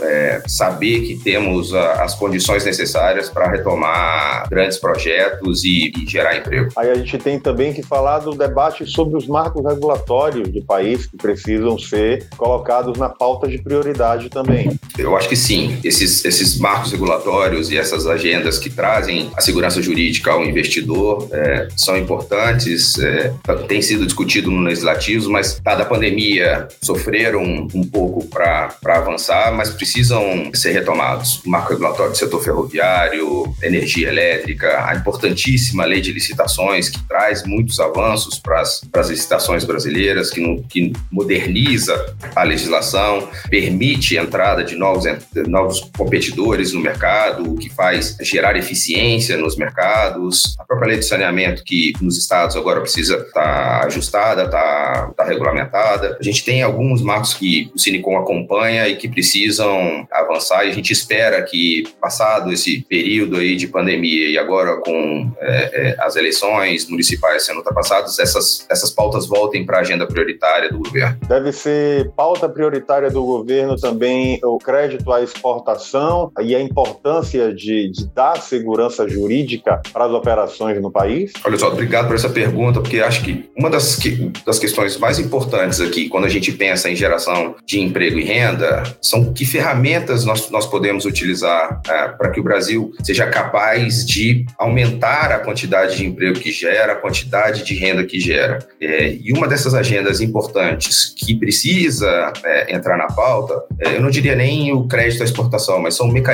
é, 0.00 0.42
saber 0.46 1.00
que 1.00 1.16
temos 1.16 1.74
a, 1.74 2.04
as 2.04 2.14
condições 2.14 2.64
necessárias 2.64 3.28
para 3.28 3.50
retomar 3.50 4.48
grandes 4.48 4.78
projetos 4.78 5.64
e, 5.64 5.92
e 5.96 6.06
gerar 6.08 6.36
emprego. 6.36 6.70
Aí 6.76 6.90
a 6.90 6.94
gente 6.94 7.18
tem 7.18 7.38
também 7.38 7.72
que 7.72 7.82
falar 7.82 8.20
do 8.20 8.32
debate 8.32 8.86
sobre 8.86 9.16
os 9.16 9.26
marcos 9.26 9.64
regulatórios 9.64 10.48
do 10.48 10.62
país 10.62 11.06
que 11.06 11.16
precisam 11.16 11.78
ser 11.78 12.26
colocados 12.36 12.98
na 12.98 13.08
pauta 13.08 13.48
de 13.48 13.58
prioridade 13.58 14.28
também. 14.28 14.78
Eu 14.98 15.16
acho 15.16 15.28
que 15.28 15.36
sim. 15.36 15.78
Esses, 15.84 16.24
esses 16.24 16.58
marcos 16.58 16.71
regulatórios 16.80 17.70
e 17.70 17.76
essas 17.76 18.06
agendas 18.06 18.58
que 18.58 18.70
trazem 18.70 19.30
a 19.36 19.40
segurança 19.40 19.82
jurídica 19.82 20.32
ao 20.32 20.44
investidor 20.44 21.28
é, 21.32 21.68
são 21.76 21.96
importantes, 21.96 22.98
é, 22.98 23.32
tem 23.68 23.82
sido 23.82 24.06
discutido 24.06 24.50
no 24.50 24.60
legislativo, 24.60 25.30
mas 25.30 25.60
dada 25.62 25.82
a 25.82 25.86
pandemia 25.86 26.68
sofreram 26.80 27.42
um 27.74 27.84
pouco 27.84 28.26
para 28.26 28.74
avançar, 28.84 29.52
mas 29.54 29.70
precisam 29.70 30.50
ser 30.54 30.72
retomados. 30.72 31.42
O 31.44 31.50
marco 31.50 31.70
regulatório 31.70 32.12
do 32.12 32.18
setor 32.18 32.42
ferroviário, 32.42 33.54
energia 33.62 34.08
elétrica, 34.08 34.86
a 34.86 34.94
importantíssima 34.94 35.84
lei 35.84 36.00
de 36.00 36.12
licitações 36.12 36.88
que 36.88 37.02
traz 37.06 37.44
muitos 37.44 37.80
avanços 37.80 38.38
para 38.38 38.60
as 38.60 39.10
licitações 39.10 39.64
brasileiras, 39.64 40.30
que, 40.30 40.40
no, 40.40 40.62
que 40.62 40.92
moderniza 41.10 42.14
a 42.34 42.42
legislação, 42.42 43.28
permite 43.48 44.18
a 44.18 44.22
entrada 44.22 44.64
de 44.64 44.76
novos, 44.76 45.04
novos 45.46 45.80
competidores 45.96 46.51
no 46.52 46.80
mercado, 46.80 47.50
o 47.50 47.56
que 47.56 47.70
faz 47.70 48.16
gerar 48.20 48.56
eficiência 48.56 49.36
nos 49.38 49.56
mercados. 49.56 50.54
A 50.58 50.64
própria 50.64 50.88
lei 50.88 50.98
de 50.98 51.06
saneamento, 51.06 51.64
que 51.64 51.94
nos 52.00 52.18
estados 52.18 52.54
agora 52.56 52.80
precisa 52.80 53.16
estar 53.16 53.80
tá 53.80 53.86
ajustada, 53.86 54.44
estar 54.44 55.06
tá, 55.06 55.12
tá 55.16 55.24
regulamentada. 55.24 56.18
A 56.20 56.22
gente 56.22 56.44
tem 56.44 56.62
alguns 56.62 57.00
marcos 57.00 57.32
que 57.34 57.70
o 57.74 57.78
Cinicom 57.78 58.18
acompanha 58.18 58.86
e 58.86 58.96
que 58.96 59.08
precisam 59.08 60.06
avançar, 60.12 60.66
e 60.66 60.70
a 60.70 60.74
gente 60.74 60.92
espera 60.92 61.42
que, 61.42 61.84
passado 62.00 62.52
esse 62.52 62.84
período 62.88 63.36
aí 63.36 63.56
de 63.56 63.66
pandemia 63.66 64.28
e 64.28 64.36
agora 64.36 64.76
com 64.76 65.32
é, 65.40 65.70
é, 65.72 65.96
as 66.00 66.16
eleições 66.16 66.88
municipais 66.88 67.46
sendo 67.46 67.58
ultrapassadas, 67.58 68.18
essas, 68.18 68.66
essas 68.70 68.90
pautas 68.90 69.26
voltem 69.26 69.64
para 69.64 69.78
a 69.78 69.80
agenda 69.80 70.06
prioritária 70.06 70.70
do 70.70 70.78
governo. 70.78 71.16
Deve 71.26 71.50
ser 71.52 72.10
pauta 72.10 72.48
prioritária 72.48 73.10
do 73.10 73.24
governo 73.24 73.76
também 73.76 74.38
o 74.42 74.58
crédito 74.58 75.10
à 75.10 75.22
exportação 75.22 76.30
e 76.42 76.54
a 76.54 76.60
importância 76.60 77.52
de, 77.54 77.90
de 77.90 78.06
dar 78.14 78.36
segurança 78.40 79.08
jurídica 79.08 79.80
para 79.92 80.04
as 80.06 80.12
operações 80.12 80.80
no 80.80 80.90
país? 80.90 81.32
Olha 81.44 81.56
só, 81.56 81.68
obrigado 81.68 82.06
por 82.06 82.16
essa 82.16 82.28
pergunta, 82.28 82.80
porque 82.80 83.00
acho 83.00 83.22
que 83.22 83.50
uma 83.56 83.70
das, 83.70 83.96
que, 83.96 84.30
das 84.44 84.58
questões 84.58 84.96
mais 84.96 85.18
importantes 85.18 85.80
aqui, 85.80 86.08
quando 86.08 86.24
a 86.24 86.28
gente 86.28 86.52
pensa 86.52 86.90
em 86.90 86.96
geração 86.96 87.54
de 87.66 87.80
emprego 87.80 88.18
e 88.18 88.24
renda, 88.24 88.82
são 89.00 89.32
que 89.32 89.44
ferramentas 89.44 90.24
nós, 90.24 90.50
nós 90.50 90.66
podemos 90.66 91.04
utilizar 91.04 91.80
é, 91.88 92.08
para 92.08 92.30
que 92.30 92.40
o 92.40 92.42
Brasil 92.42 92.92
seja 93.02 93.26
capaz 93.26 94.04
de 94.06 94.44
aumentar 94.58 95.32
a 95.32 95.38
quantidade 95.38 95.96
de 95.96 96.06
emprego 96.06 96.38
que 96.38 96.50
gera, 96.50 96.92
a 96.92 96.96
quantidade 96.96 97.64
de 97.64 97.74
renda 97.74 98.04
que 98.04 98.18
gera. 98.18 98.58
É, 98.80 99.16
e 99.22 99.32
uma 99.32 99.46
dessas 99.46 99.74
agendas 99.74 100.20
importantes 100.20 101.14
que 101.16 101.34
precisa 101.34 102.32
é, 102.44 102.74
entrar 102.74 102.96
na 102.96 103.06
pauta, 103.06 103.62
é, 103.78 103.96
eu 103.96 104.00
não 104.00 104.10
diria 104.10 104.34
nem 104.34 104.72
o 104.72 104.86
crédito 104.86 105.22
à 105.22 105.24
exportação, 105.24 105.80
mas 105.80 105.94
são 105.94 106.08
mecanismos 106.08 106.31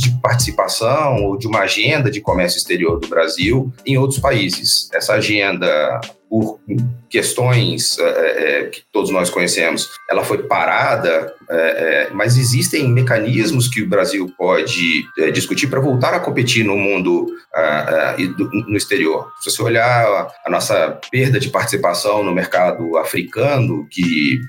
de 0.00 0.10
participação 0.20 1.24
ou 1.24 1.36
de 1.36 1.46
uma 1.46 1.60
agenda 1.60 2.10
de 2.10 2.20
comércio 2.20 2.58
exterior 2.58 2.98
do 2.98 3.08
Brasil 3.08 3.72
em 3.86 3.96
outros 3.96 4.20
países. 4.20 4.88
Essa 4.92 5.14
agenda 5.14 6.00
por 6.30 6.60
questões 7.08 7.98
é, 7.98 8.68
que 8.72 8.82
todos 8.92 9.10
nós 9.10 9.28
conhecemos, 9.30 9.88
ela 10.08 10.22
foi 10.22 10.44
parada, 10.44 11.34
é, 11.50 12.08
mas 12.12 12.38
existem 12.38 12.88
mecanismos 12.88 13.66
que 13.66 13.82
o 13.82 13.88
Brasil 13.88 14.32
pode 14.38 15.04
é, 15.18 15.32
discutir 15.32 15.66
para 15.66 15.80
voltar 15.80 16.14
a 16.14 16.20
competir 16.20 16.64
no 16.64 16.76
mundo 16.76 17.26
no 18.68 18.76
exterior. 18.76 19.28
Se 19.40 19.50
você 19.50 19.60
olhar 19.60 20.32
a 20.46 20.48
nossa 20.48 21.00
perda 21.10 21.40
de 21.40 21.50
participação 21.50 22.22
no 22.22 22.32
mercado 22.32 22.96
africano, 22.96 23.88
que 23.90 24.40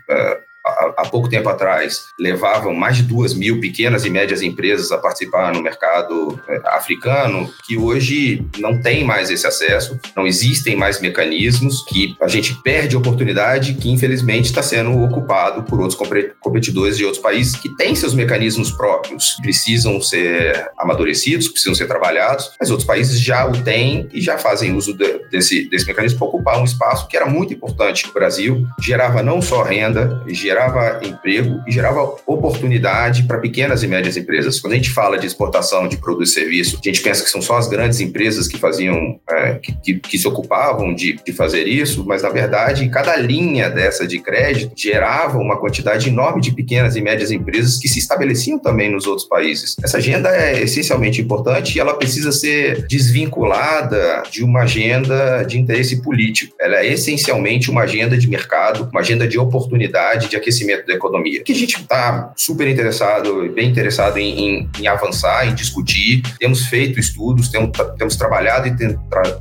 há, 0.97 1.07
pouco 1.09 1.29
tempo 1.29 1.49
atrás 1.49 2.05
levavam 2.19 2.73
mais 2.73 2.97
de 2.97 3.03
duas 3.03 3.33
mil 3.33 3.59
pequenas 3.59 4.05
e 4.05 4.09
médias 4.09 4.41
empresas 4.41 4.91
a 4.91 4.97
participar 4.97 5.53
no 5.53 5.61
mercado 5.61 6.39
é, 6.47 6.61
africano, 6.75 7.49
que 7.65 7.77
hoje 7.77 8.45
não 8.57 8.81
tem 8.81 9.03
mais 9.03 9.29
esse 9.29 9.45
acesso, 9.45 9.99
não 10.15 10.25
existem 10.25 10.75
mais 10.75 10.99
mecanismos, 10.99 11.83
que 11.85 12.15
a 12.21 12.27
gente 12.27 12.53
perde 12.63 12.95
oportunidade 12.95 13.73
que 13.73 13.89
infelizmente 13.89 14.45
está 14.45 14.61
sendo 14.61 15.01
ocupado 15.03 15.63
por 15.63 15.79
outros 15.79 15.99
competidores 16.39 16.97
de 16.97 17.05
outros 17.05 17.21
países 17.21 17.55
que 17.55 17.75
têm 17.75 17.95
seus 17.95 18.13
mecanismos 18.13 18.71
próprios, 18.71 19.37
precisam 19.41 20.01
ser 20.01 20.69
amadurecidos, 20.77 21.47
precisam 21.47 21.75
ser 21.75 21.87
trabalhados, 21.87 22.51
mas 22.59 22.69
outros 22.69 22.87
países 22.87 23.19
já 23.19 23.45
o 23.45 23.63
têm 23.63 24.09
e 24.13 24.21
já 24.21 24.37
fazem 24.37 24.75
uso 24.75 24.93
de, 24.93 25.19
desse, 25.29 25.69
desse 25.69 25.85
mecanismo 25.85 26.19
para 26.19 26.27
ocupar 26.27 26.59
um 26.59 26.63
espaço 26.63 27.07
que 27.07 27.15
era 27.17 27.25
muito 27.25 27.53
importante 27.53 28.05
no 28.07 28.13
Brasil, 28.13 28.65
gerava 28.81 29.21
não 29.21 29.41
só 29.41 29.63
renda, 29.63 30.21
gerava 30.27 30.70
emprego 31.03 31.61
e 31.67 31.71
gerava 31.71 32.15
oportunidade 32.25 33.23
para 33.23 33.39
pequenas 33.39 33.83
e 33.83 33.87
médias 33.87 34.17
empresas. 34.17 34.59
Quando 34.59 34.73
a 34.73 34.75
gente 34.75 34.89
fala 34.89 35.17
de 35.17 35.27
exportação 35.27 35.87
de 35.87 35.97
produtos 35.97 36.31
e 36.31 36.33
serviços, 36.33 36.79
a 36.83 36.87
gente 36.87 37.01
pensa 37.01 37.23
que 37.23 37.29
são 37.29 37.41
só 37.41 37.57
as 37.57 37.67
grandes 37.67 37.99
empresas 37.99 38.47
que 38.47 38.57
faziam, 38.57 39.19
é, 39.29 39.53
que, 39.55 39.73
que, 39.73 39.99
que, 39.99 40.17
se 40.17 40.27
ocupavam 40.27 40.93
de, 40.93 41.19
de 41.25 41.33
fazer 41.33 41.67
isso, 41.67 42.05
mas 42.05 42.21
na 42.21 42.29
verdade 42.29 42.87
cada 42.89 43.15
linha 43.15 43.69
dessa 43.69 44.07
de 44.07 44.19
crédito 44.19 44.73
gerava 44.75 45.37
uma 45.37 45.57
quantidade 45.57 46.09
enorme 46.09 46.41
de 46.41 46.51
pequenas 46.51 46.95
e 46.95 47.01
médias 47.01 47.31
empresas 47.31 47.77
que 47.77 47.87
se 47.87 47.99
estabeleciam 47.99 48.59
também 48.59 48.91
nos 48.91 49.07
outros 49.07 49.27
países. 49.27 49.75
Essa 49.83 49.97
agenda 49.97 50.29
é 50.29 50.61
essencialmente 50.61 51.21
importante 51.21 51.75
e 51.75 51.79
ela 51.79 51.93
precisa 51.93 52.31
ser 52.31 52.85
desvinculada 52.87 54.23
de 54.29 54.43
uma 54.43 54.61
agenda 54.61 55.43
de 55.43 55.59
interesse 55.59 56.01
político. 56.01 56.55
Ela 56.59 56.77
é 56.77 56.87
essencialmente 56.93 57.69
uma 57.69 57.81
agenda 57.81 58.17
de 58.17 58.29
mercado, 58.29 58.89
uma 58.91 59.01
agenda 59.01 59.27
de 59.27 59.39
oportunidade, 59.39 60.29
de 60.29 60.35
aquecimento 60.35 60.60
da 60.65 60.93
economia, 60.93 61.43
que 61.43 61.51
a 61.51 61.55
gente 61.55 61.79
está 61.79 62.33
super 62.35 62.67
interessado, 62.67 63.49
bem 63.53 63.69
interessado 63.69 64.17
em, 64.17 64.39
em, 64.39 64.69
em, 64.79 64.87
avançar, 64.87 65.47
em 65.47 65.55
discutir. 65.55 66.21
Temos 66.39 66.65
feito 66.65 66.99
estudos, 66.99 67.49
temos, 67.49 67.71
temos 67.97 68.15
trabalhado 68.15 68.67
e 68.67 68.75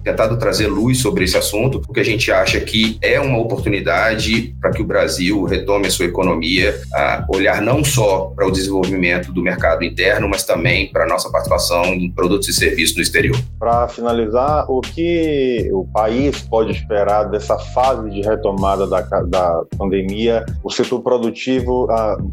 tentado 0.02 0.38
trazer 0.38 0.68
luz 0.68 0.98
sobre 0.98 1.24
esse 1.24 1.36
assunto, 1.36 1.80
porque 1.80 2.00
a 2.00 2.04
gente 2.04 2.30
acha 2.30 2.60
que 2.60 2.98
é 3.02 3.20
uma 3.20 3.38
oportunidade 3.38 4.54
para 4.60 4.70
que 4.70 4.82
o 4.82 4.84
Brasil 4.84 5.44
retome 5.44 5.86
a 5.86 5.90
sua 5.90 6.06
economia, 6.06 6.78
a 6.94 7.24
olhar 7.28 7.60
não 7.62 7.84
só 7.84 8.32
para 8.34 8.46
o 8.46 8.50
desenvolvimento 8.50 9.32
do 9.32 9.42
mercado 9.42 9.84
interno, 9.84 10.28
mas 10.28 10.44
também 10.44 10.90
para 10.90 11.04
a 11.04 11.08
nossa 11.08 11.30
participação 11.30 11.84
em 11.86 12.10
produtos 12.10 12.48
e 12.48 12.52
serviços 12.52 12.96
no 12.96 13.02
exterior. 13.02 13.36
Para 13.58 13.88
finalizar, 13.88 14.70
o 14.70 14.80
que 14.80 15.68
o 15.72 15.86
país 15.86 16.40
pode 16.42 16.72
esperar 16.72 17.24
dessa 17.24 17.58
fase 17.58 18.10
de 18.10 18.20
retomada 18.22 18.86
da, 18.86 19.00
da 19.00 19.62
pandemia? 19.76 20.44
O 20.62 20.70
setor 20.70 20.99
produtivo, 21.00 21.86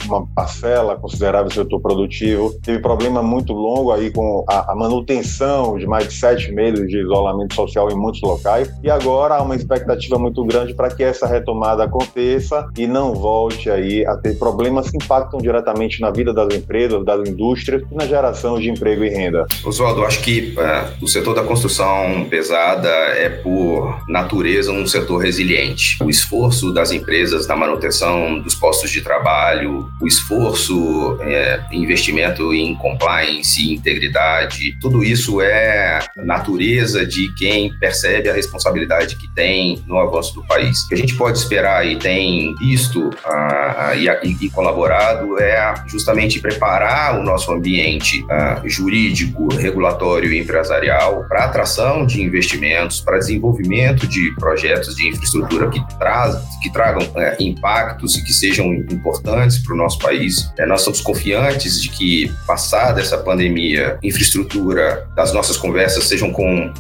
uma 0.06 0.26
parcela 0.28 0.96
considerável 0.96 1.48
do 1.48 1.54
setor 1.54 1.80
produtivo, 1.80 2.54
teve 2.64 2.80
problema 2.80 3.22
muito 3.22 3.54
longo 3.54 3.92
aí 3.92 4.12
com 4.12 4.44
a, 4.48 4.76
manutenção 4.76 5.78
de 5.78 5.88
mais 5.88 6.08
de 6.08 6.14
sete 6.14 6.52
meses 6.52 6.88
de 6.88 7.00
isolamento 7.00 7.56
social 7.56 7.90
em 7.92 7.96
muitos 7.96 8.22
locais 8.22 8.72
e 8.84 8.90
agora 8.90 9.36
há 9.36 9.42
uma 9.42 9.56
expectativa 9.56 10.18
muito 10.18 10.44
grande 10.46 10.74
para 10.74 10.90
que 10.90 11.04
essa 11.04 11.26
retomada 11.26 11.84
aconteça 11.84 12.68
e 12.78 12.86
não 12.86 13.14
volte 13.14 13.70
aí 13.70 14.06
a 14.06 14.16
ter 14.16 14.38
problemas 14.38 14.90
que 14.90 14.98
impactam 14.98 15.40
diretamente 15.40 16.00
na 16.00 16.12
vida 16.12 16.34
das 16.34 16.54
empresas, 16.54 17.04
das 17.04 17.28
indústrias 17.28 17.84
e 17.92 17.96
na 17.96 18.06
geração 18.06 18.60
de 18.60 18.70
emprego 18.70 19.04
e 19.04 19.10
renda. 19.10 19.46
Oswaldo, 19.66 20.04
acho 20.04 20.22
que 20.22 20.56
uh, 20.58 21.04
o 21.04 21.08
setor 21.08 21.34
da 21.34 21.44
construção 21.44 22.26
pesada 22.30 22.90
é, 22.90 23.30
por 23.30 24.02
natureza, 24.08 24.72
um 24.72 24.86
setor 24.86 25.18
resiliente. 25.18 25.98
O 26.04 26.10
esforço 26.10 26.72
das 26.74 26.92
empresas 26.92 27.48
na 27.48 27.56
manutenção 27.56 28.40
dos 28.40 28.56
postos 28.58 28.92
de 28.92 29.02
trabalho, 29.02 29.90
o 30.02 30.08
esforço, 30.08 31.18
é, 31.22 31.62
investimento 31.72 32.54
em 32.54 32.76
compliance, 32.76 33.72
integridade, 33.72 34.78
tudo 34.80 35.04
isso 35.04 35.42
é 35.42 36.00
natureza 36.18 37.06
de 37.06 37.34
quem 37.36 37.72
percebe 37.80 38.30
a 38.30 38.34
responsabilidade 38.34 39.16
que 39.16 39.28
tem 39.34 39.84
no 39.88 39.98
avanço 39.98 40.34
do 40.34 40.46
país. 40.46 40.84
O 40.84 40.90
que 40.90 40.96
a 40.96 40.98
gente 40.98 41.16
pode 41.16 41.38
esperar 41.38 41.86
e 41.86 41.98
tem 41.98 42.56
visto 42.56 43.10
uh, 43.10 43.96
e, 43.96 44.46
e, 44.46 44.50
colaborado 44.50 45.40
é 45.40 45.74
justamente 45.88 46.40
preparar 46.40 47.20
o 47.20 47.24
nosso 47.24 47.52
ambiente 47.52 48.24
uh, 48.24 48.68
jurídico, 48.68 49.54
regulatório 49.56 50.32
e 50.34 50.40
empresarial 50.40 51.26
para 51.28 51.46
atração 51.46 52.06
de 52.06 52.22
investimentos, 52.22 53.00
para 53.02 53.18
desenvolvimento 53.18 54.08
de 54.08 54.34
projetos 54.36 54.96
de 54.96 55.08
infraestrutura 55.10 55.70
que, 55.70 55.82
traz, 55.98 56.36
que 56.62 56.72
tragam 56.72 57.04
uh, 57.04 57.44
impactos 57.44 58.16
e 58.16 58.24
que 58.24 58.34
sejam 58.34 58.47
importantes 58.56 59.60
para 59.60 59.74
o 59.74 59.78
nosso 59.78 60.00
país. 60.00 60.52
É, 60.58 60.66
nós 60.66 60.82
estamos 60.82 61.02
confiantes 61.02 61.82
de 61.82 61.90
que, 61.90 62.32
passada 62.46 63.02
essa 63.02 63.18
pandemia, 63.18 63.98
infraestrutura 64.04 65.08
das 65.16 65.34
nossas 65.34 65.58
conversas, 65.58 66.06
sejam 66.06 66.32
com, 66.32 66.72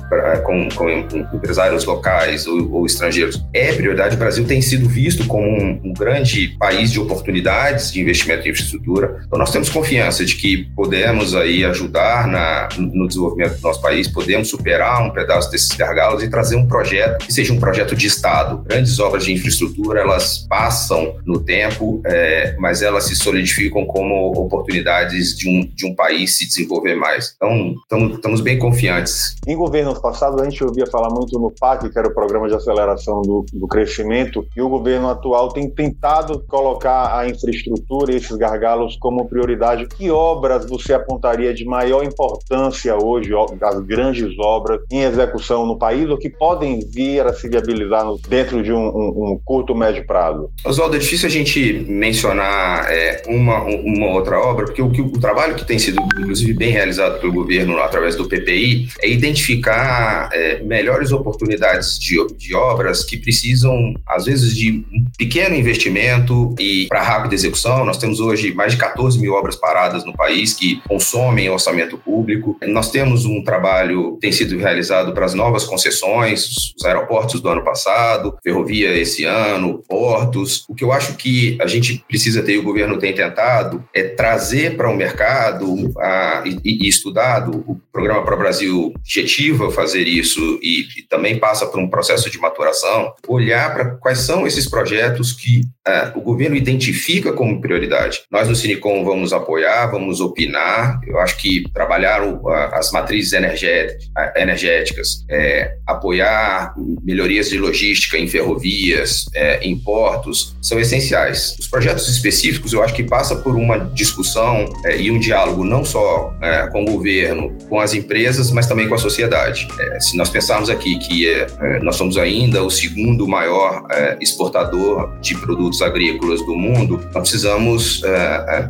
com, 0.44 0.70
com 0.70 0.90
empresários 1.36 1.86
locais 1.86 2.48
ou, 2.48 2.72
ou, 2.74 2.86
estrangeiros, 2.86 3.44
é 3.54 3.74
prioridade. 3.74 4.16
O 4.16 4.20
Brasil 4.20 4.46
tem 4.46 4.62
sido 4.62 4.88
visto 4.88 5.26
como 5.28 5.48
um, 5.48 5.80
um 5.84 5.94
grande 5.94 6.56
país 6.60 6.92
de 6.92 7.00
oportunidades 7.00 7.92
de 7.92 8.02
investimento 8.02 8.48
em 8.48 8.52
infraestrutura. 8.52 9.22
Então, 9.26 9.40
nós 9.40 9.52
temos 9.52 9.70
confiança 9.70 10.26
de 10.26 10.36
que 10.36 10.68
podemos 10.76 11.36
aí 11.36 11.64
ajudar 11.66 12.28
na, 12.28 12.70
no 12.78 13.08
desenvolvimento 13.08 13.56
do 13.58 13.62
nosso 13.62 13.82
país, 13.82 14.08
podemos 14.08 14.50
superar 14.50 15.02
um 15.04 15.10
pedaço 15.12 15.52
desses 15.52 15.70
gargalos 15.70 16.24
e 16.24 16.30
trazer 16.30 16.56
um 16.56 16.68
projeto 16.68 17.26
que 17.26 17.34
seja 17.34 17.54
um 17.54 17.60
projeto 17.60 17.96
de 17.96 18.08
Estado. 18.08 18.64
Grandes 18.68 19.00
obras 19.00 19.26
de 19.26 19.34
infraestrutura, 19.34 20.02
elas 20.02 20.46
passam 20.50 21.16
no 21.26 21.40
tempo, 21.40 21.57
é, 22.06 22.56
mas 22.58 22.82
elas 22.82 23.06
se 23.06 23.16
solidificam 23.16 23.86
como 23.86 24.32
oportunidades 24.32 25.36
de 25.38 25.50
um, 25.50 25.66
de 25.76 25.86
um 25.86 25.96
país 25.96 26.38
se 26.38 26.48
desenvolver 26.48 26.96
mais. 26.96 27.34
Então, 27.36 27.76
estamos, 27.82 28.16
estamos 28.16 28.42
bem 28.42 28.60
confiantes. 28.60 29.36
Em 29.48 29.56
governos 29.56 30.00
passados, 30.00 30.42
a 30.42 30.50
gente 30.50 30.64
ouvia 30.64 30.86
falar 30.88 31.10
muito 31.10 31.40
no 31.40 31.52
PAC, 31.52 31.90
que 31.90 31.98
era 31.98 32.08
o 32.08 32.14
Programa 32.14 32.48
de 32.48 32.56
Aceleração 32.56 33.22
do, 33.22 33.46
do 33.54 33.68
Crescimento, 33.68 34.46
e 34.56 34.62
o 34.62 34.70
governo 34.70 35.10
atual 35.10 35.50
tem 35.50 35.70
tentado 35.70 36.44
colocar 36.48 37.18
a 37.18 37.28
infraestrutura 37.28 38.12
e 38.12 38.18
esses 38.18 38.36
gargalos 38.38 38.98
como 38.98 39.28
prioridade. 39.28 39.88
Que 39.88 40.10
obras 40.10 40.68
você 40.68 40.94
apontaria 40.94 41.54
de 41.54 41.66
maior 41.66 42.04
importância 42.04 42.96
hoje, 42.96 43.32
as 43.62 43.80
grandes 43.82 44.38
obras 44.40 44.82
em 44.92 45.02
execução 45.02 45.66
no 45.66 45.78
país, 45.78 46.10
ou 46.10 46.18
que 46.18 46.30
podem 46.30 46.80
vir 46.80 47.26
a 47.26 47.34
se 47.34 47.48
viabilizar 47.50 48.06
no, 48.06 48.18
dentro 48.18 48.64
de 48.64 48.72
um, 48.72 48.88
um, 48.88 49.34
um 49.34 49.42
curto, 49.44 49.76
médio 49.76 50.06
prazo? 50.06 50.50
Oswaldo, 50.66 50.96
é 50.96 51.00
difícil 51.00 51.28
a 51.28 51.32
gente 51.32 51.47
mencionar 51.88 52.92
é, 52.92 53.24
uma, 53.28 53.64
uma 53.64 54.08
outra 54.08 54.40
obra, 54.40 54.66
porque 54.66 54.82
o, 54.82 54.88
o 54.88 55.20
trabalho 55.20 55.56
que 55.56 55.66
tem 55.66 55.80
sido, 55.80 56.02
inclusive, 56.20 56.54
bem 56.54 56.72
realizado 56.72 57.20
pelo 57.20 57.34
governo 57.34 57.78
através 57.80 58.16
do 58.16 58.28
PPI 58.28 58.90
é 59.02 59.10
identificar 59.10 60.30
é, 60.34 60.62
melhores 60.64 61.12
oportunidades 61.12 62.00
de, 62.00 62.18
de 62.36 62.56
obras 62.56 63.04
que 63.04 63.18
precisam, 63.18 63.94
às 64.08 64.26
vezes, 64.26 64.56
de 64.56 64.72
um 64.72 65.06
pequeno 65.18 65.56
investimento 65.56 66.56
e 66.60 66.88
para 66.88 67.02
rápida 67.02 67.36
execução. 67.36 67.86
Nós 67.86 67.98
temos 67.98 68.20
hoje 68.20 68.54
mais 68.54 68.74
de 68.74 68.78
14 68.78 69.20
mil 69.20 69.34
obras 69.34 69.56
paradas 69.56 70.06
no 70.06 70.14
país 70.14 70.54
que 70.54 70.82
consomem 70.88 71.50
orçamento 71.50 71.98
público. 71.98 72.58
Nós 72.68 72.92
temos 72.92 73.26
um 73.26 73.44
trabalho 73.44 74.14
que 74.16 74.22
tem 74.22 74.32
sido 74.32 74.58
realizado 74.58 75.14
para 75.14 75.26
as 75.26 75.34
novas 75.34 75.64
concessões, 75.64 76.74
os 76.78 76.86
aeroportos 76.86 77.40
do 77.42 77.50
ano 77.50 77.64
passado, 77.64 78.38
ferrovia 78.44 78.96
esse 78.96 79.24
ano, 79.24 79.84
portos. 79.88 80.66
O 80.68 80.76
que 80.76 80.84
eu 80.84 80.92
acho 80.92 81.16
que 81.16 81.37
a 81.60 81.68
gente 81.68 82.04
precisa 82.08 82.44
ter 82.44 82.58
e 82.58 82.60
o 82.60 82.64
governo 82.64 82.98
tem 82.98 83.14
tentado 83.14 83.84
é 83.94 84.04
trazer 84.04 84.76
para 84.76 84.90
o 84.90 84.96
mercado 84.96 85.94
a, 86.00 86.44
e, 86.46 86.86
e, 86.86 86.90
estudado 86.90 87.64
o 87.68 87.80
programa 87.92 88.24
para 88.24 88.36
o 88.36 88.40
Brasil 88.40 88.94
objetiva 88.96 89.72
fazer 89.72 90.08
isso 90.08 90.60
e, 90.62 90.88
e, 90.98 91.04
também 91.08 91.38
passa 91.38 91.66
por 91.66 91.80
um 91.80 91.90
processo 91.90 92.30
de 92.30 92.40
maturação, 92.40 93.14
olhar 93.28 93.74
para 93.74 93.86
quais 93.98 94.20
são 94.20 94.46
esses 94.46 94.70
projetos 94.70 95.32
que 95.32 95.62
é, 95.88 96.12
o 96.16 96.22
governo 96.22 96.56
identifica 96.56 97.32
como 97.32 97.62
prioridade. 97.62 98.22
Nós 98.30 98.48
no 98.48 98.56
Sinicom 98.56 99.06
vamos 99.06 99.32
apoiar, 99.32 99.88
vamos 99.88 100.20
opinar. 100.20 101.00
Eu 101.08 101.20
acho 101.20 101.38
que 101.38 101.64
trabalhar 101.74 102.24
o, 102.24 102.50
a, 102.50 102.78
as 102.78 102.92
matrizes 102.92 103.34
energéticas, 103.34 104.10
energéticas 104.36 105.26
é, 105.30 105.76
apoiar 105.86 106.74
melhorias 107.04 107.50
de 107.50 107.58
logística 107.58 108.18
em 108.18 108.28
ferrovias, 108.28 109.26
é, 109.34 109.60
em 109.62 109.78
portos, 109.78 110.56
são 110.62 110.80
essenciais. 110.80 111.27
Os 111.32 111.68
projetos 111.68 112.08
específicos, 112.08 112.74
eu 112.74 112.84
acho 112.84 112.94
que 112.94 113.04
passa 113.04 113.36
por 113.36 113.56
uma 113.56 113.80
discussão 113.94 114.66
é, 114.86 115.00
e 115.00 115.12
um 115.12 115.20
diálogo 115.20 115.64
não 115.64 115.84
só 115.84 116.34
é, 116.42 116.68
com 116.68 116.84
o 116.84 116.86
governo, 116.86 117.56
com 117.70 117.80
as 117.80 117.94
empresas, 117.94 118.52
mas 118.52 118.68
também 118.68 118.88
com 118.88 118.96
a 118.96 118.98
sociedade. 118.98 119.68
É, 119.80 120.00
se 120.00 120.16
nós 120.18 120.30
pensarmos 120.30 120.70
aqui 120.70 120.98
que 121.00 121.30
é, 121.30 121.48
nós 121.82 121.96
somos 121.96 122.18
ainda 122.18 122.64
o 122.64 122.70
segundo 122.70 123.28
maior 123.28 123.84
exportador 124.20 125.18
de 125.20 125.36
produtos 125.38 125.82
agrícolas 125.82 126.42
do 126.46 126.56
mundo, 126.56 127.00
nós 127.14 127.30
precisamos 127.30 128.02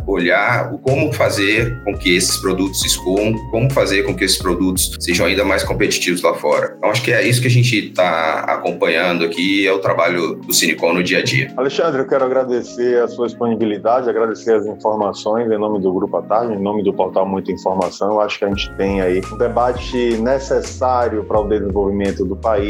olhar 0.05 0.71
como 0.81 1.11
fazer 1.13 1.81
com 1.83 1.97
que 1.97 2.15
esses 2.15 2.37
produtos 2.37 2.83
escoam, 2.85 3.33
como 3.49 3.71
fazer 3.71 4.03
com 4.03 4.15
que 4.15 4.23
esses 4.23 4.37
produtos 4.37 4.95
sejam 4.99 5.25
ainda 5.25 5.43
mais 5.43 5.63
competitivos 5.63 6.21
lá 6.21 6.33
fora. 6.33 6.75
Então, 6.77 6.89
acho 6.89 7.01
que 7.01 7.11
é 7.11 7.27
isso 7.27 7.41
que 7.41 7.47
a 7.47 7.51
gente 7.51 7.89
está 7.89 8.39
acompanhando 8.47 9.25
aqui, 9.25 9.67
é 9.67 9.71
o 9.71 9.79
trabalho 9.79 10.35
do 10.35 10.53
Cinecom 10.53 10.93
no 10.93 11.03
dia 11.03 11.19
a 11.19 11.23
dia. 11.23 11.53
Alexandre, 11.57 12.01
eu 12.01 12.07
quero 12.07 12.25
agradecer 12.25 12.46
agradecer 12.47 13.01
a 13.03 13.07
sua 13.07 13.27
disponibilidade, 13.27 14.09
agradecer 14.09 14.53
as 14.53 14.65
informações 14.65 15.51
em 15.51 15.57
nome 15.57 15.81
do 15.81 15.91
Grupo 15.91 16.17
à 16.17 16.21
Tarde, 16.21 16.53
em 16.53 16.59
nome 16.59 16.81
do 16.81 16.93
portal 16.93 17.27
Muita 17.27 17.51
Informação. 17.51 18.13
Eu 18.13 18.21
acho 18.21 18.39
que 18.39 18.45
a 18.45 18.47
gente 18.47 18.71
tem 18.75 19.01
aí 19.01 19.21
um 19.31 19.37
debate 19.37 20.17
necessário 20.17 21.23
para 21.25 21.39
o 21.39 21.47
desenvolvimento 21.47 22.25
do 22.25 22.35
país, 22.35 22.69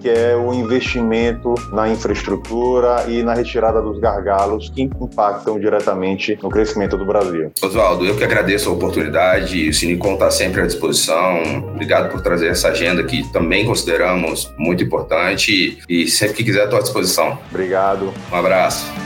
que 0.00 0.08
é 0.08 0.36
o 0.36 0.52
investimento 0.52 1.54
na 1.72 1.88
infraestrutura 1.88 3.04
e 3.08 3.22
na 3.22 3.34
retirada 3.34 3.80
dos 3.80 3.98
gargalos 3.98 4.68
que 4.68 4.82
impactam 4.82 5.58
diretamente 5.58 6.38
no 6.42 6.50
crescimento 6.50 6.96
do 6.98 7.06
Brasil. 7.06 7.50
Oswaldo, 7.62 8.04
eu 8.04 8.16
que 8.16 8.24
agradeço 8.24 8.68
a 8.68 8.72
oportunidade, 8.72 9.68
o 9.68 9.72
Sinicom 9.72 10.14
está 10.14 10.30
sempre 10.30 10.60
à 10.60 10.66
disposição. 10.66 11.42
Obrigado 11.70 12.10
por 12.10 12.20
trazer 12.20 12.48
essa 12.48 12.68
agenda 12.68 13.02
que 13.02 13.26
também 13.32 13.64
consideramos 13.64 14.52
muito 14.58 14.84
importante 14.84 15.78
e 15.88 16.06
sempre 16.06 16.36
que 16.36 16.44
quiser 16.44 16.64
estou 16.64 16.78
à 16.78 16.82
disposição. 16.82 17.38
Obrigado. 17.50 18.12
Um 18.30 18.36
abraço. 18.36 19.05